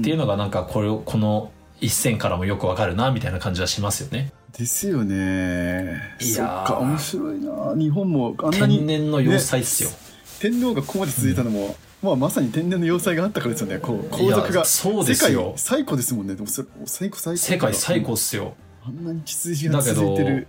[0.00, 4.32] っていうのがなんかこれをこの一戦からもよくわかるなみたいな感じはしますよね。
[4.58, 6.00] ですよね。
[6.20, 6.66] いやー。
[6.66, 7.74] そっか面白いな。
[7.76, 9.90] 日本もあんなに天然の要塞っすよ。
[9.90, 9.96] ね
[10.40, 13.78] 天皇がここまで続いたのも、まあ、まさに天然の要塞があったからですよね。
[13.78, 15.40] こう皇族がそうですよ。
[15.40, 16.34] 世界最古ですもんね。
[16.34, 18.54] でもそれ最古最古世界最高っすよ。
[18.84, 20.48] あんなに血筋が続いてる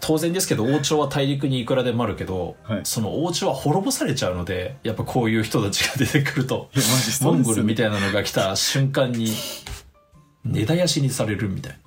[0.00, 2.80] 当然ですけど王朝は大陸にいくらでもあるけど、はい。
[2.84, 6.70] その王朝は滅ぼされちゃうのでやっぱこういう人たちが出てくると
[7.20, 9.32] モンゴルみたいなのが来た瞬間に
[10.44, 11.78] 根絶やしにされるみたいな。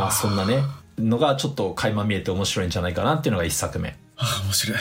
[0.00, 0.62] まあそんなね
[0.98, 3.96] のがちょっと垣間見えて面白いんじゃないかなっていうのが1作目。
[4.16, 4.78] ああ面白い。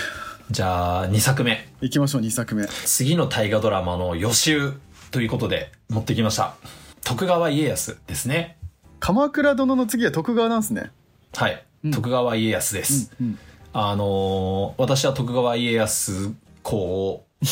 [0.50, 1.70] じゃあ2作目。
[1.82, 2.66] 行きましょう2作目。
[2.66, 4.74] 次の大河ドラマの予習
[5.12, 6.56] ということで持ってきました。
[7.04, 8.58] 徳川家康ですね。
[9.00, 10.92] 鎌倉殿の次は徳川なんですね
[11.38, 11.92] はい、うん。
[11.92, 13.38] 徳川家康です、うん
[13.74, 17.46] あのー私は徳川家康公をも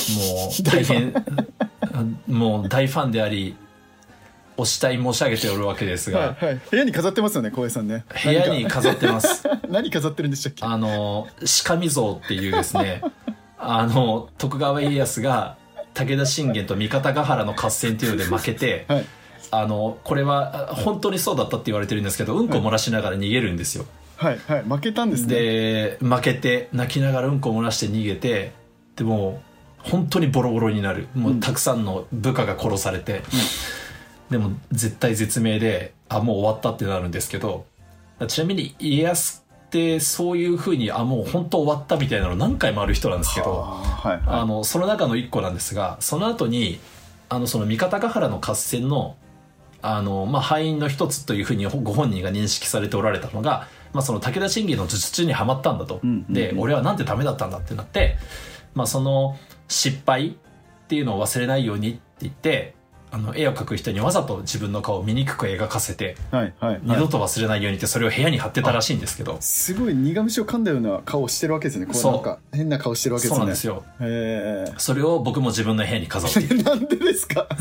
[0.60, 1.14] う大変
[2.28, 3.56] もう大ファンであり
[4.58, 6.62] お慕い申し上げておるわけですが、はいはい。
[6.72, 8.06] 部屋に飾ってますよね浩平さんね。
[8.24, 9.44] 部屋に飾ってます。
[9.70, 10.66] 何 飾ってるんでしたっけ？
[10.66, 11.28] あの
[11.66, 13.04] 鹿見像っていうですね
[13.60, 15.58] あの徳川家康が
[15.94, 19.06] 武田信玄と三方ヶ原の合戦っていうので負けて、はい
[19.62, 23.86] あのこれはあ本当にそうだったって言われてるんですけどうんこ漏らしながら逃げるんですよ、
[24.18, 24.64] はいはい。
[24.64, 25.36] 負けたんですね。
[25.36, 28.54] で負けて泣きながらうんこ漏らして逃げて
[28.96, 29.42] でも
[29.86, 31.08] う本当にボロボロになる。
[31.14, 33.22] もうたくさんの部下が殺されて、
[34.30, 37.66] でも絶対絶命であもう終わったってなるんですけど
[38.28, 44.22] ちなみに家康ってそういうふうにあもう本当終わったみたいなの何回もある人なんですけどあーはい。
[44.26, 46.80] あはのその中の一個なんですがその後に
[47.30, 49.18] あのその三方ヶ原の合戦の
[49.94, 58.18] あの、まあ、敗因の一つというふうにご本人が認識されておられたのが、まあ、その武田信玄の術中にはまったんだと、で俺はなんてダメだったんだってなって、
[58.74, 62.76] まあ、その失敗っていうのを忘れないようにって言って
[63.16, 66.82] あの絵を描く人にわざと自分の顔を醜く描かせていはいはい。
[66.84, 71.86] 二度と忘れないようにってそれを部屋に貼ってたらしいんですけど、すごい苦虫を噛んだような顔をしてるわけですね。
[71.86, 73.38] こうなんか変な顔してるわけですね。
[73.38, 73.86] そうなんですよ。
[74.02, 76.42] へそれを僕も自分の部屋に飾って。
[76.62, 77.48] なんでですか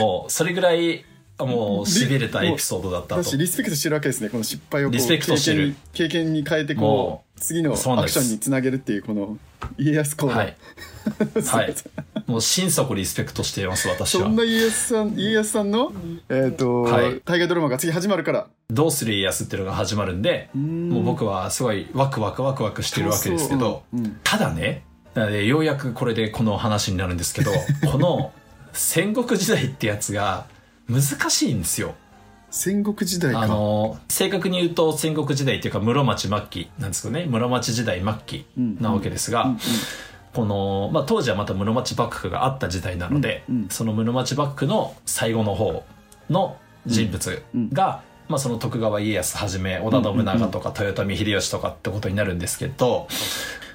[0.00, 1.04] もうそれぐらい
[1.38, 3.22] もうしびれたエピソードだったと。
[3.22, 5.76] 私リスペクトしてるわけですねこの失敗をリスペクトしてる。
[5.92, 9.36] 経験に変えてこもう次のアクションにつなげるっていうこの
[9.76, 10.56] 家康公の、はい。
[11.46, 11.74] はい。
[12.26, 14.22] もう心底リスペクトしています私は。
[14.22, 15.92] そんな家康さん家康さんの
[16.30, 17.20] えっ、と、はい。
[17.24, 18.46] 大河ドラマが次始まるから。
[18.70, 24.00] どうする家康っていうのが始まるんでもう僕はすごいワクワクワクワクしてるわけですけど、そうう。
[24.00, 24.20] ん。
[24.24, 24.84] ただね
[25.46, 27.50] ようやくこれでこの話になるんですけど
[27.90, 28.32] この
[28.72, 30.46] 戦国時代ってやつが
[30.88, 31.94] 難しいんですよ。
[32.50, 33.40] 戦国時代か。
[33.40, 37.26] あの正確に言うと戦国時代っていうか室町末期なんですけどね。
[37.26, 39.50] 室町時代末期なわけですが、うん。
[39.52, 39.58] うん。
[40.34, 43.56] この、まあ、当時はまた室町幕府があった時代なので、うん。
[43.56, 43.68] うん。
[43.70, 45.84] その室町幕府の最後の方
[46.30, 46.56] の
[46.86, 53.08] 人物が、まあ、その徳川家康はじめ織田信長とか豊臣秀吉とかってことになるんですけど、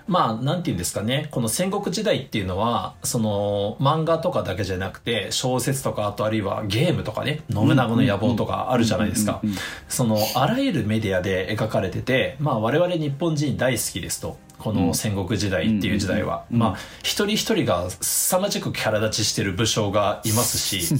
[0.07, 1.27] まあなんて言うんですかね。
[1.31, 7.41] この戦国時代っていうのはその漫画とかだけじゃなくて小説とかあとあるいはゲームとかね。
[7.51, 9.41] 信長の野望とかあるじゃないですか。
[9.89, 14.37] そのあらゆるメディアで描かれててまあ我々日本人大好きですと。
[14.57, 16.57] この戦国時代っていう時代は、うん。
[16.57, 20.95] まあ一人一人が凄まじくキャラ立ちしてる武将がいますし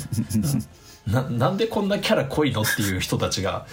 [1.08, 3.66] ななんでこんなキャラ濃いのっていう人たちが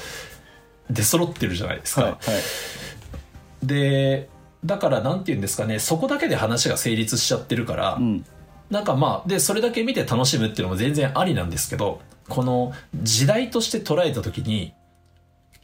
[0.90, 2.18] 出揃ってるじゃないですか、はいは
[3.62, 3.66] い。
[3.66, 4.28] で
[4.64, 8.24] だからなんて言うんですかねそこだけで話が成立しちゃってるから、うん。
[8.70, 14.72] なんかまあでそれだけ見て楽しむっていうのも全然ありなんですけどこの時代として捉えた時に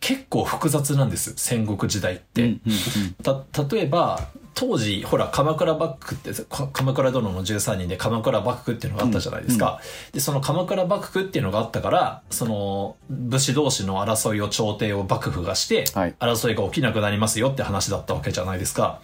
[0.00, 2.42] 結構複雑なんです戦国時代って。
[2.42, 9.80] 例えば当時ほら鎌倉幕府ってか鎌倉殿の13人で鎌倉幕府っていうのがあったじゃないですか、
[10.12, 16.14] でその鎌倉幕府っていうのがあったからその武士同士の争いを朝廷を幕府がして、はい。
[16.18, 19.00] 争いが起きなくなりますよって話だったわけじゃないですか。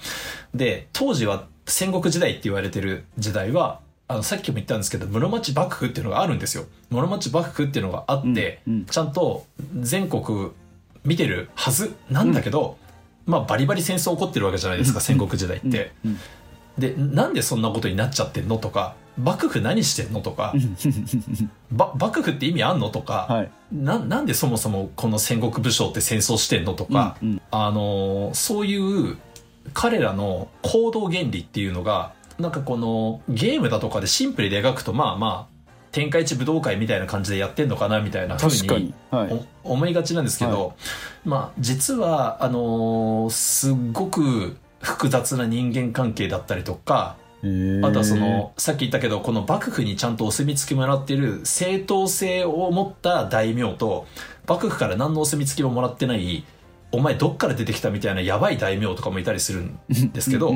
[0.55, 6.65] で当時は戦国時代って言われてる時代はあのさっきも言ったんですけど室町幕府っていうのがあるんですよ。
[6.91, 8.85] 室町幕府っていうのがあって、うんうん。
[8.85, 9.47] ちゃんと
[9.81, 10.51] 全国
[11.07, 12.77] 見てるはずなんだけど、
[13.25, 16.19] まあバリバリ戦争起こってるわけじゃないですか、戦国時代って、うん。
[16.79, 18.59] でなんでそんなことになっちゃってんの？
[18.59, 20.21] とか幕府何してんの？
[20.21, 20.53] とか
[21.73, 22.91] ば幕府って意味あんの？
[22.91, 23.51] とか、はい。
[23.73, 26.75] ななんでそもそもこの戦国武将って戦争してんの？
[26.75, 27.43] とか、うんうん。
[27.51, 28.77] あのーそうい
[29.13, 29.17] う
[29.73, 35.56] 彼らの行動原理っていうのがなんかこのゲームだとかでシンプルで描くとまあまあ
[35.97, 38.93] 天下一武道会みたいな感じでやってんのかなみたいなふう確かに。
[39.65, 40.75] 思いがちなんですけど、
[41.25, 54.07] まあ実はあのーすっごく複雑な人間関係だったりとかあとはそのさっき言ったけどこの幕府にちゃんとお墨付きもらっている正当性を持った大名と
[54.47, 56.45] 幕府から何のお墨付きももらってない
[56.93, 59.79] お前どっから出てきたみたいなやばい大名とかもいたりするん
[60.13, 60.53] ですけど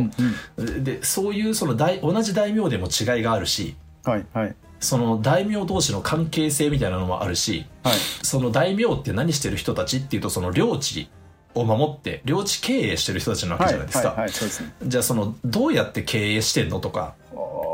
[0.59, 3.75] でそういうその大同じ大名でも違いがあるし
[4.05, 7.95] はいはいその大名同士の関係性みたいなのもあるしはい。
[8.23, 11.11] その大名って何してる人たちっていうとその領地
[11.55, 13.73] を守って領地経営してる人たちなわけはい。
[13.73, 14.19] じゃないですか、はい。
[14.21, 14.31] はい。
[14.31, 14.73] そうですね。
[14.83, 17.15] じゃあそのどうやって経営してんのとか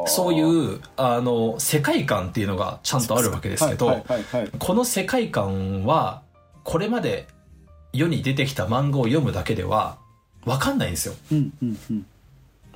[0.09, 4.05] そういうあの世界観っていうのがちゃんとあるわけですけど。
[4.59, 6.23] この世界観は
[6.65, 7.29] これまで
[7.93, 9.99] 世に出てきた漫画を読むだけでは
[10.45, 11.15] 分かんないんですよ。
[11.33, 11.53] うん。
[11.63, 11.79] うん。
[11.91, 12.07] うん。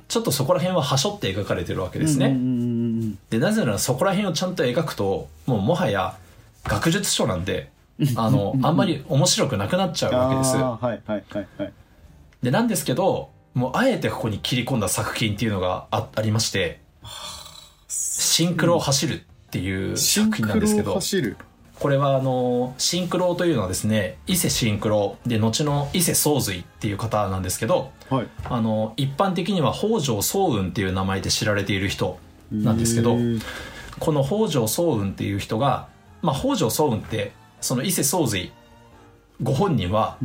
[0.07, 2.90] ちょっとそこら辺ははしょって描かれてるわけですね、うんうんうん
[3.29, 6.17] でなぜならそこら辺をちゃんと描くともうもはや
[6.63, 7.71] 学術書なんで
[8.15, 10.19] あのあんまり面白くなくなっちゃううん。
[10.19, 11.73] わけですはいはいはいはい。
[12.41, 16.79] でなんですけどもうあえてここに切り込んだ作品っていうのがあありまして
[17.87, 19.19] シンクロを走るっ
[19.51, 20.99] ていう作品なんクですけど。
[21.81, 28.27] これはあのシンクロというのはですね伊勢シンクロで後の伊勢宗瑞っていう方なんですけどはい。
[28.43, 32.19] あの一般的には北条早雲っていう名前で知られている人
[32.51, 33.17] なんですけど
[33.99, 35.87] この北条早雲っていう人が、
[36.21, 38.51] まあ、北条早雲ってその伊勢宗瑞
[39.41, 40.17] ご本人は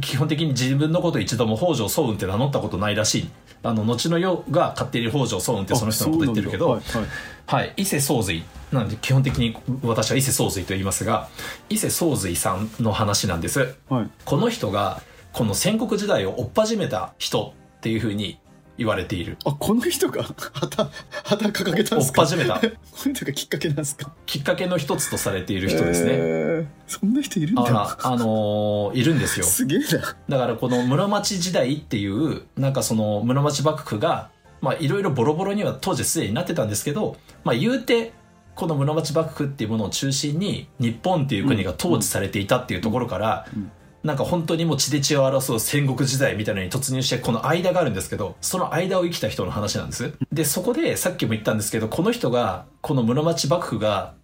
[0.00, 3.28] 基本的に自分のことを一度も北条早雲って名乗ったことないらしい。
[3.62, 8.44] あの後の世が勝手に北条早雲ってその人のこと言ってるけど、あそうなんだはい、伊勢宗瑞。
[8.72, 11.28] なんで基本的に私は伊勢宗瑞と言いますが
[11.68, 13.60] 伊勢宗瑞さんの話なんです。
[13.60, 14.10] はいはい。
[14.24, 15.02] この人が
[15.32, 18.38] この戦国時代を追っ始めた人っていうふうに
[18.78, 19.36] 言われている。
[19.44, 20.88] あこの人が 旗
[21.24, 22.22] 旗掲げたんですか？
[22.22, 22.60] 始めた。
[22.60, 22.66] こ
[23.06, 24.12] の人がきっかけなんですか？
[24.26, 26.90] きっかけの一つとされている人ですね、えー。
[26.90, 27.62] そんな人いるんだ。
[27.64, 29.46] あらあのーいるんですよ。
[29.46, 30.16] すげえな。
[30.28, 38.12] だからこの室町時代っていうなんかその室町幕府がまあいろいろボロボロには当時すでになってたんですけどまあ言うて
[38.54, 43.70] この室町幕府っていうものを中心に日本っていう国が統治されていたっていうところから、うん
[44.06, 50.12] なんか本当にもう血で血を争う戦国時代みたいなのに突入してこの間があるんですけどその間を生きた人の話なんです。
[50.32, 54.14] でそこでさっきも言ったんですけどこの人がこの室町幕府が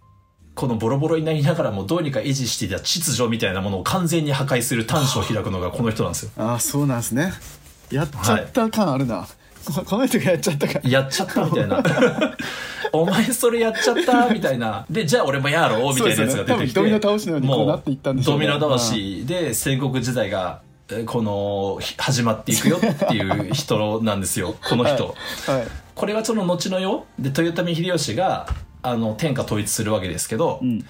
[0.55, 6.31] このボロボロになりながらもどうにか維持していた秩序みたいなものを完全に破壊する端緒を開くのがこの人なんですよ。
[6.37, 7.33] ああそうなんですね。
[7.91, 9.27] やっちゃった感あるな、こ
[9.85, 11.83] この人がやっちゃったかやっちゃったみたいな。
[12.91, 14.85] お前それやっちゃったみたいな。
[14.89, 18.47] でじゃあ俺もやろうみたいなやつが出てきてドミノ倒しのようにこうもなっていったんでしょうね。
[18.47, 19.25] ドミノ倒し。
[19.25, 24.55] で戦国時代がえーこのひ始まっていくよっていう人なんですよ。
[24.67, 25.15] この人、
[25.47, 25.67] はい。
[25.95, 27.05] これはその後の世。
[27.17, 28.47] で豊臣秀吉が
[28.81, 30.85] あの天下統一するわけですけど、うん。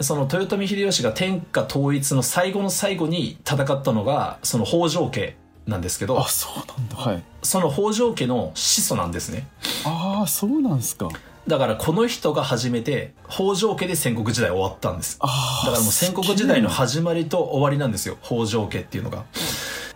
[0.00, 6.96] その豊臣秀吉が天下統一の最後の最後に戦ったのがその北条家なんですけどあそうなんだ。
[6.96, 7.22] はい。
[7.42, 9.46] その北条家の始祖なんですね。
[9.84, 11.08] ああそうなんですか。
[11.46, 15.18] だからこの人が初めて北条家で戦国時代終わったんです。
[15.20, 19.24] ああだからもう戦国時代の始まりと終わりなんですよ北条家っていうのが。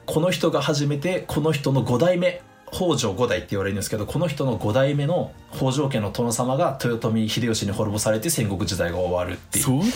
[0.07, 9.64] この人が始めてこの人の5代目北条五代って言われるんですけどこの人の5代目の北条家の殿様が豊臣秀吉に滅ぼされて戦国時代が終わるっていう。
[9.64, 9.94] そうなんだ。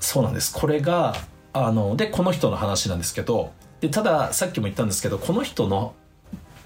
[0.00, 0.54] そうなんです。
[0.54, 1.16] これが
[1.52, 5.94] あのでこの人の話なんですけどでたださっきも言ったんですけどこの人の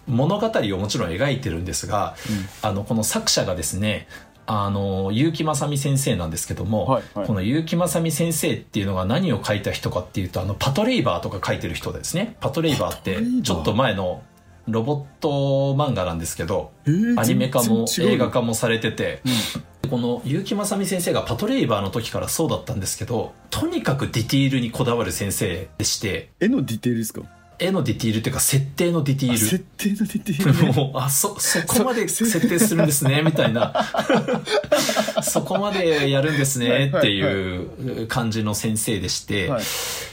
[0.06, 2.14] 物語をもちろん描いてるんですが、
[2.62, 4.06] あのこの作者がですね
[4.46, 7.26] あの結城正美先生なんですけども、はいはい。
[7.26, 12.36] この結城正美先生っていうのが何を書いた人かっていうとあのパトレイバーとか書いてる人ですね。
[12.40, 14.22] パトレイバーってちょっと前の
[14.68, 19.22] ロボット漫画なんですけどえーアニメ化も映画化もされてて、
[19.86, 27.22] この結城正美先生がパトレイバーの時からそうだったんですけどとにかくディティールにこだわる先生でして絵のディテールですか？
[27.58, 30.52] 絵のディティールっていうか設定のディティあ設ー定のディテール。
[30.52, 33.72] ルねもうあそそこまで設定するんですねみたいな。
[35.24, 39.64] そこまでやるんですねっていう感じの先生でして、はい。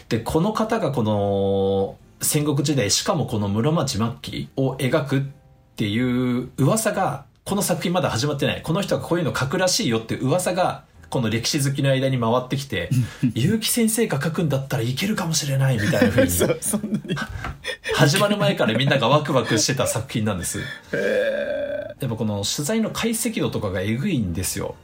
[0.10, 5.22] でこの方がこの戦国時代しかもこの室町末期を描くっ
[5.76, 6.00] てい
[6.40, 8.62] う噂がこの作品まだ始まってない。
[8.62, 12.90] この人がこういうの書くらしいよって噂がこの歴史好きの間に回ってきて
[13.36, 17.16] 結城先生が書くんだったらいけるかもしれないみたいな風に そうに。
[17.96, 20.60] 始まる前からみんながワクワクしてた作品なんです。
[20.94, 24.76] へやっぱこの取材の解析度とかがえぐいんですよ。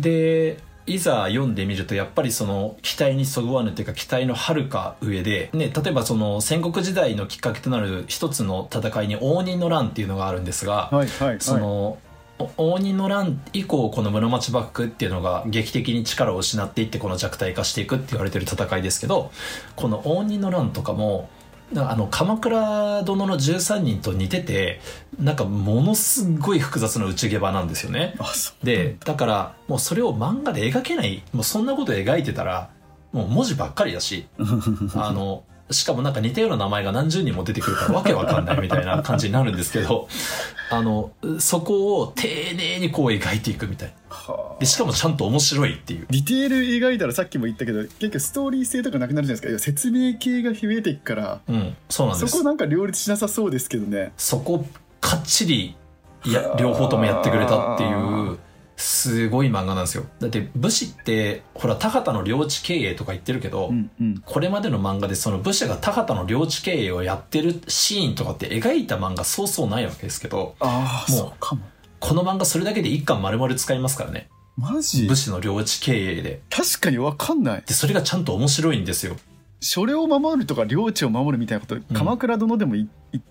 [0.00, 11.40] でいざ読んでみるとやっぱりその期待にそぐわぬというか期待のはるか上で、ね、例えばその戦国時代のきっかけとなる一つの戦いに応仁の乱っていうのがあるんですが、ーはいはいはい。
[11.40, 11.98] その
[12.38, 19.30] お応仁の乱以降この室町幕府っていうのが劇的に力を失っていってこの弱体化していくって言われてる戦いですけど
[19.76, 21.33] この応仁の乱とかもな
[21.76, 24.80] あの鎌倉殿の13人と似てて
[25.18, 28.14] なんかものすごい複雑な内毛場なんですよね。
[28.62, 32.70] でだからもうそれを漫画で描けないもうそんなこと描いてたら
[33.12, 34.26] もう文字ばっかりだし
[34.94, 40.08] あのしかもなんか似たような名前が何十人も出てくるからわけわかんないみたいな感じになるんですけど
[40.70, 44.60] あのそこを丁寧にこう描いていくみたいはあ。
[44.60, 46.06] でしかもちゃんと面白いっていう。
[46.10, 49.64] ディテール描いたらさっきも言ったけど結局ストーリー性とかなくなるじゃないですか。
[49.64, 51.40] 説明系が増えていくから。
[51.48, 52.32] うんそうなんです。
[52.32, 54.12] そこなんか両立しなさそうですけどね。
[54.16, 54.66] そこ
[55.00, 55.76] かっちり
[56.24, 58.38] いや両方ともやってくれたっていう
[58.76, 60.04] すごい漫画なんですよ。
[60.20, 64.22] だって武士ってほら田畑の領地経営とか言ってるけど、うんうん。
[64.24, 71.62] これまでの漫画でその武士が田畑の領地経営をやってるシーンとかって描いた漫画そうそうないわけですけどああもうそうかも。
[72.00, 74.28] この漫画それだけで一巻丸々使いますからね。
[74.56, 75.06] マジ？
[75.06, 76.42] 武士の領地経営で。
[76.50, 77.62] 確かに分かんない。
[77.66, 79.16] でそれがちゃんと面白いんですよ。
[79.60, 82.88] 所領を守るとか領地を守るみたいなこと、鎌倉殿でもいい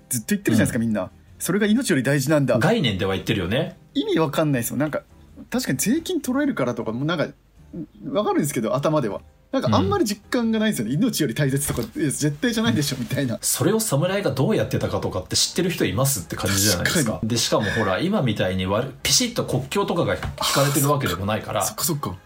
[0.10, 1.12] ずっと言ってるじゃないですか、みんな。
[1.38, 2.58] それが命より大事なんだ。
[2.58, 3.78] 概念では言ってるよね。
[3.94, 4.78] 意味わかんないですよ。
[4.78, 5.04] なんか
[5.54, 7.28] 確かに税金取られるからとかもなんか
[8.12, 9.22] わかるんですけど頭では。
[9.52, 13.38] なんかあんまり実感がないんですよね、命より大切とか絶対じゃないでしょみたいな。
[13.40, 20.22] それを侍がどうやってたかとかって知ってる人いますって感じじゃないです確かでしかもほら今みたいにわピシッと国境とかが引
[20.56, 22.18] かれてるわけでもないからそっかそっか。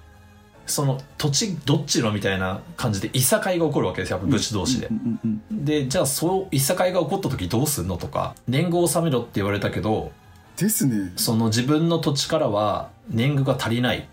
[0.68, 4.88] その土地どっちのみたいな感じでいさかいが起こるわけですよやっぱ武士同士で。
[4.88, 5.66] う、んうんうん。
[5.66, 8.36] でじゃあそういさかいが起こった時どうすんのとか。
[8.48, 10.14] 年貢を納めろって言われたけど
[10.58, 11.14] ですね。
[11.16, 14.08] その自分の土地からは年貢が足りない。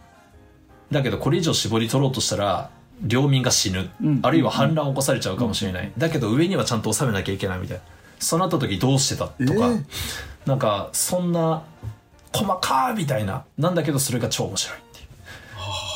[0.91, 2.71] だけどこれ以上絞り取ろうとしたら
[3.03, 4.21] 領民が死ぬ、うん。
[4.23, 7.83] あるいは反乱を起こされちゃうかもしれない、だけど上にはちゃんと納めなきゃいけないみたいな。
[8.19, 9.85] そうなった時どうしてたとか、えー
[10.47, 11.63] なんかそんな
[12.33, 13.45] 細かーみたいな。
[13.57, 15.03] なんだけどそれが超面白いってい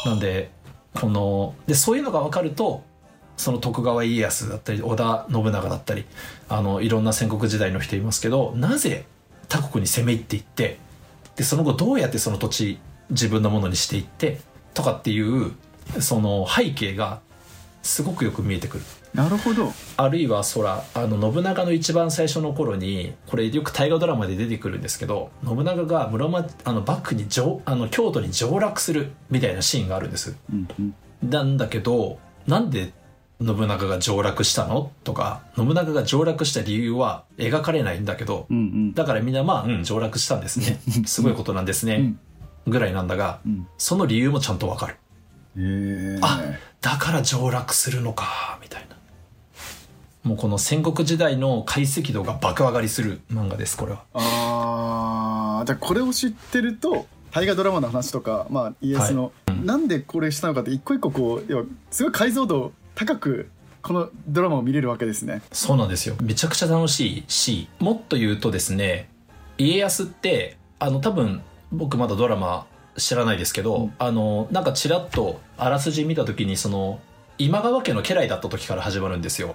[0.07, 0.09] う。
[0.09, 0.51] なんで
[0.95, 2.83] このでそういうのが分かると
[3.37, 6.07] その徳川家康だったり織田信長だったり
[6.49, 9.05] あのいろんな戦国時代の人いますけどなぜ
[9.49, 10.79] 他国に攻め入っていって
[11.37, 12.79] でその後どうやってその土地
[13.11, 14.41] 自分のものにしていって
[14.75, 15.53] とかっていう
[16.01, 17.21] その背景が
[17.83, 18.85] すごくよく見えてくる。
[19.15, 19.73] なるほど。
[19.97, 30.37] あるいはそらあの信長の一番最初の頃にこれよく大河ドラマで出てくるんですけど信長が室町あの幕府に上あの京都に上洛するみたいなシーンがあるんです。
[30.53, 30.95] うんうん。
[31.23, 32.93] なんだけどなんで
[33.41, 34.91] 信長が上洛したの？
[35.05, 38.95] とか信長が上洛した理由は描かれないんだけどうんうん。
[38.95, 40.81] だからみんなまあ、うん、上洛したんですね。
[41.07, 42.15] すごいことなんですね、
[42.67, 43.69] ぐらいなんだがうん。
[43.79, 44.95] その理由もちゃんとわかる。
[44.95, 46.19] へえ。
[46.21, 46.43] あ
[46.81, 48.97] だから上洛するのかみたいな。
[50.25, 54.05] もうこの戦国時代の解析度が爆上がりする漫画ですこれは。
[54.15, 55.65] あー。
[55.65, 59.33] じゃあこれを知ってると大河ドラマの話とか、まあ、イエスの、
[59.63, 63.49] なんでこれしたのかって一個一個こう要はすごい解像度高く
[63.81, 65.41] このドラマを見れるわけですね。
[65.53, 66.17] そうなんですよ。
[66.21, 69.09] めちゃくちゃ楽しいしもっと言うとですね
[69.57, 71.41] 家康ってあの多分
[71.71, 73.95] 僕まだドラマ知らないですけど、うん。
[74.01, 76.99] あのなんかちらっとあらすじ見た時にその
[77.39, 79.55] 今川家の家来だった時から始まるんですよ。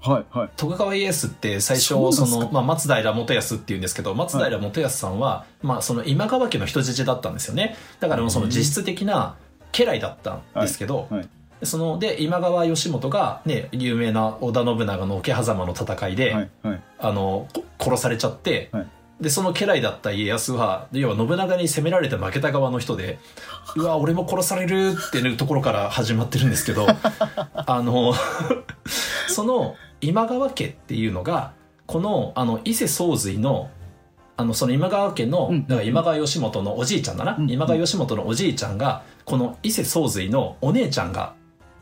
[0.00, 0.50] はいはい。
[0.58, 7.74] 徳川家康って最初その、まあ、松平元康っていうんですけど松平元康さんは、まあ、その今川家の人質だったんですよね。
[8.00, 9.36] だからもうその実質的な
[9.70, 11.28] 家来だったんですけど、はい
[11.62, 16.82] そので今川義元が、ね、有名な織田信長の桶狭間の戦いで、はいはい。
[16.98, 18.86] あのこ殺されちゃって、はい。
[19.20, 23.20] でその家来だった家康は要は信長に攻められて負けた側の人で
[23.76, 26.86] うわ俺も殺されるっていうところから始まってるんですけど
[27.54, 28.12] あの
[29.28, 31.52] その今川家っていうのが
[31.86, 33.70] このあの伊勢宗瑞の
[34.36, 35.66] あのその今川家の、うん。
[35.68, 37.50] だから今川義元のおじいちゃんだな、うん。
[37.50, 41.34] 今川義元のおじいちゃんがこの伊勢宗瑞のお姉ちゃんが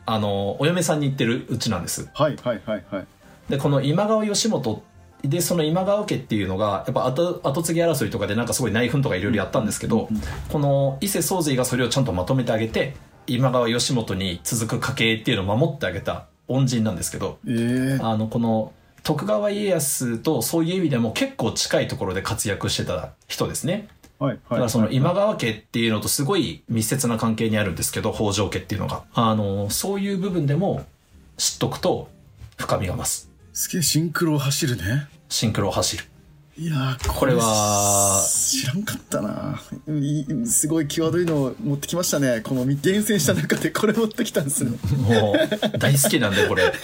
[0.07, 3.07] あのお嫁さんに行ってるうちなんですはいはいはいはい。
[3.49, 4.83] でこの今川義元
[5.23, 10.21] でその今川家っていうのがやっぱ後後継ぎ争いとかでなんかすごい内紛とかいろいろやったんですけど、うん
[10.51, 12.95] この伊勢宗瑞がそれをちゃんとまとめてあげて
[13.27, 18.73] 今川義元に続く家系っていうのを守ってあげた恩人なんですけどええあのこの
[19.03, 23.89] 徳川家康とそういう意味でも結構近いところで活躍してた人ですね。
[24.21, 24.39] はいはい。
[24.51, 29.03] だからその今川家っていうのとすごい密接な関係にあるんですけど北条家っていうのが。
[29.15, 30.87] あのそういう部分でも
[31.39, 32.09] 知っとくと
[32.57, 33.31] 深みが増す。
[33.53, 35.09] すげえシンクロを走るね。
[35.31, 36.05] シンクロを走る。
[36.59, 39.59] いやーこれは知らんかったな。
[40.45, 42.43] すごい際どいのを持ってきましたね。
[42.43, 44.73] この厳選した中でこれ持ってきたんですね。
[44.99, 46.65] もう大好きなんでこれ。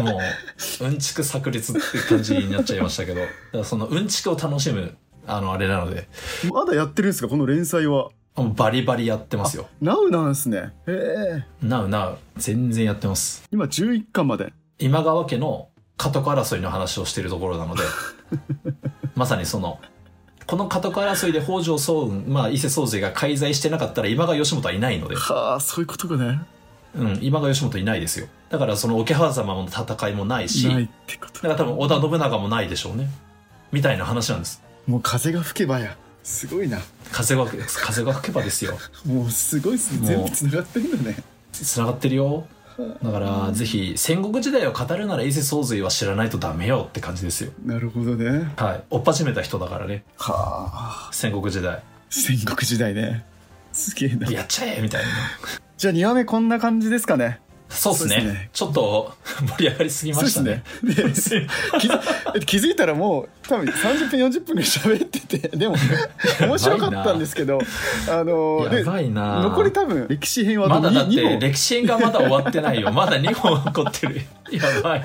[0.00, 0.20] も
[0.80, 3.14] ううんちく炸裂って感じになっちゃいましたけ
[3.52, 3.64] ど。
[3.64, 4.94] そのうんちくを楽しむ
[5.26, 6.08] あの、あれなので、
[6.52, 7.28] まだやってるんですか？
[7.28, 8.10] この連載は。
[8.56, 9.68] バリバリやってますよ。
[9.80, 10.72] ナウなんですね。
[10.88, 11.44] へえ。
[11.62, 13.44] なうなう、全然やってます。
[13.52, 14.52] 今11巻まで。
[14.80, 17.82] 今川家の家督争いの話をしているところなので、
[19.14, 19.78] まさにその、
[20.46, 26.40] この家督争いで北条早雲、まあ伊勢宗瑞が介在してなかったら今川義元はいないので、はあ、そういうことかね。
[26.96, 28.26] うん、今川義元いないですよ。
[28.50, 31.40] だからその桶狭間の戦いもないし、ないっだてこと。
[31.40, 33.08] から多分織田信長もないでしょうね。
[33.70, 34.60] みたいな話なんです。
[34.86, 35.96] もう風が吹けばや。
[36.22, 36.78] すごいな。
[37.12, 38.78] 風が、風が吹けばですよ。
[39.06, 40.06] もうすごいっすね。
[40.06, 41.16] 全部繋がってるんだね。
[41.52, 42.46] 繋がってるよ。
[43.02, 47.52] だから、ぜひ、戦国時代を語るなら伊勢宗瑞は知らないとダメよって感じですよ。
[47.64, 48.52] なるほどね。
[48.56, 48.84] はい。
[48.90, 50.02] 追っ始めた人だからね。
[50.16, 51.10] はあ。
[51.12, 51.82] 戦国時代。
[52.10, 53.24] 戦国時代ね。
[53.72, 54.30] すげえな。
[54.30, 55.08] やっちゃえみたいな。
[55.76, 57.40] じゃあ2話目こんな感じですかね。
[57.68, 59.12] そうですねねちょっと
[59.58, 60.62] 盛り上がりすぎましたね。
[60.82, 60.94] ね。
[60.94, 65.74] で 気づ気づいたらもう多分30分40分ぐらい喋ってて、でも
[66.40, 67.58] 面白かったんですけど、
[68.08, 71.38] あのでやばいな残り多分歴史編はまだだっ2て本。
[71.40, 72.92] 歴史編がまだ終わってないよ。
[72.92, 74.20] まだ2本残ってる。
[74.52, 75.02] やばい。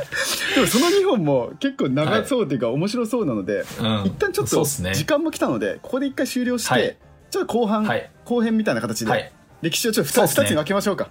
[0.56, 6.96] でもその2本も結構長そうっていうか面白そうなので、うん一旦ちょっと時間も来たので、ここで一回終了して、はい
[7.32, 9.32] ちょっと後半、はい後編みたいな形で、はい。
[9.62, 11.10] 歴史をちょっと 2, そうっすねつに分けましょうか。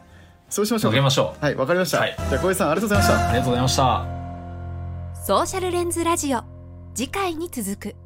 [0.48, 0.96] そうしましょうか。
[0.96, 1.44] 分けましょう。
[1.44, 2.00] はい、わかりました。
[2.00, 3.28] はいじゃあ小江さんありがとうございました。
[3.28, 4.18] ありがとうございました。
[5.24, 6.42] ソーシャルレンズラジオ
[6.94, 7.96] 次回に続く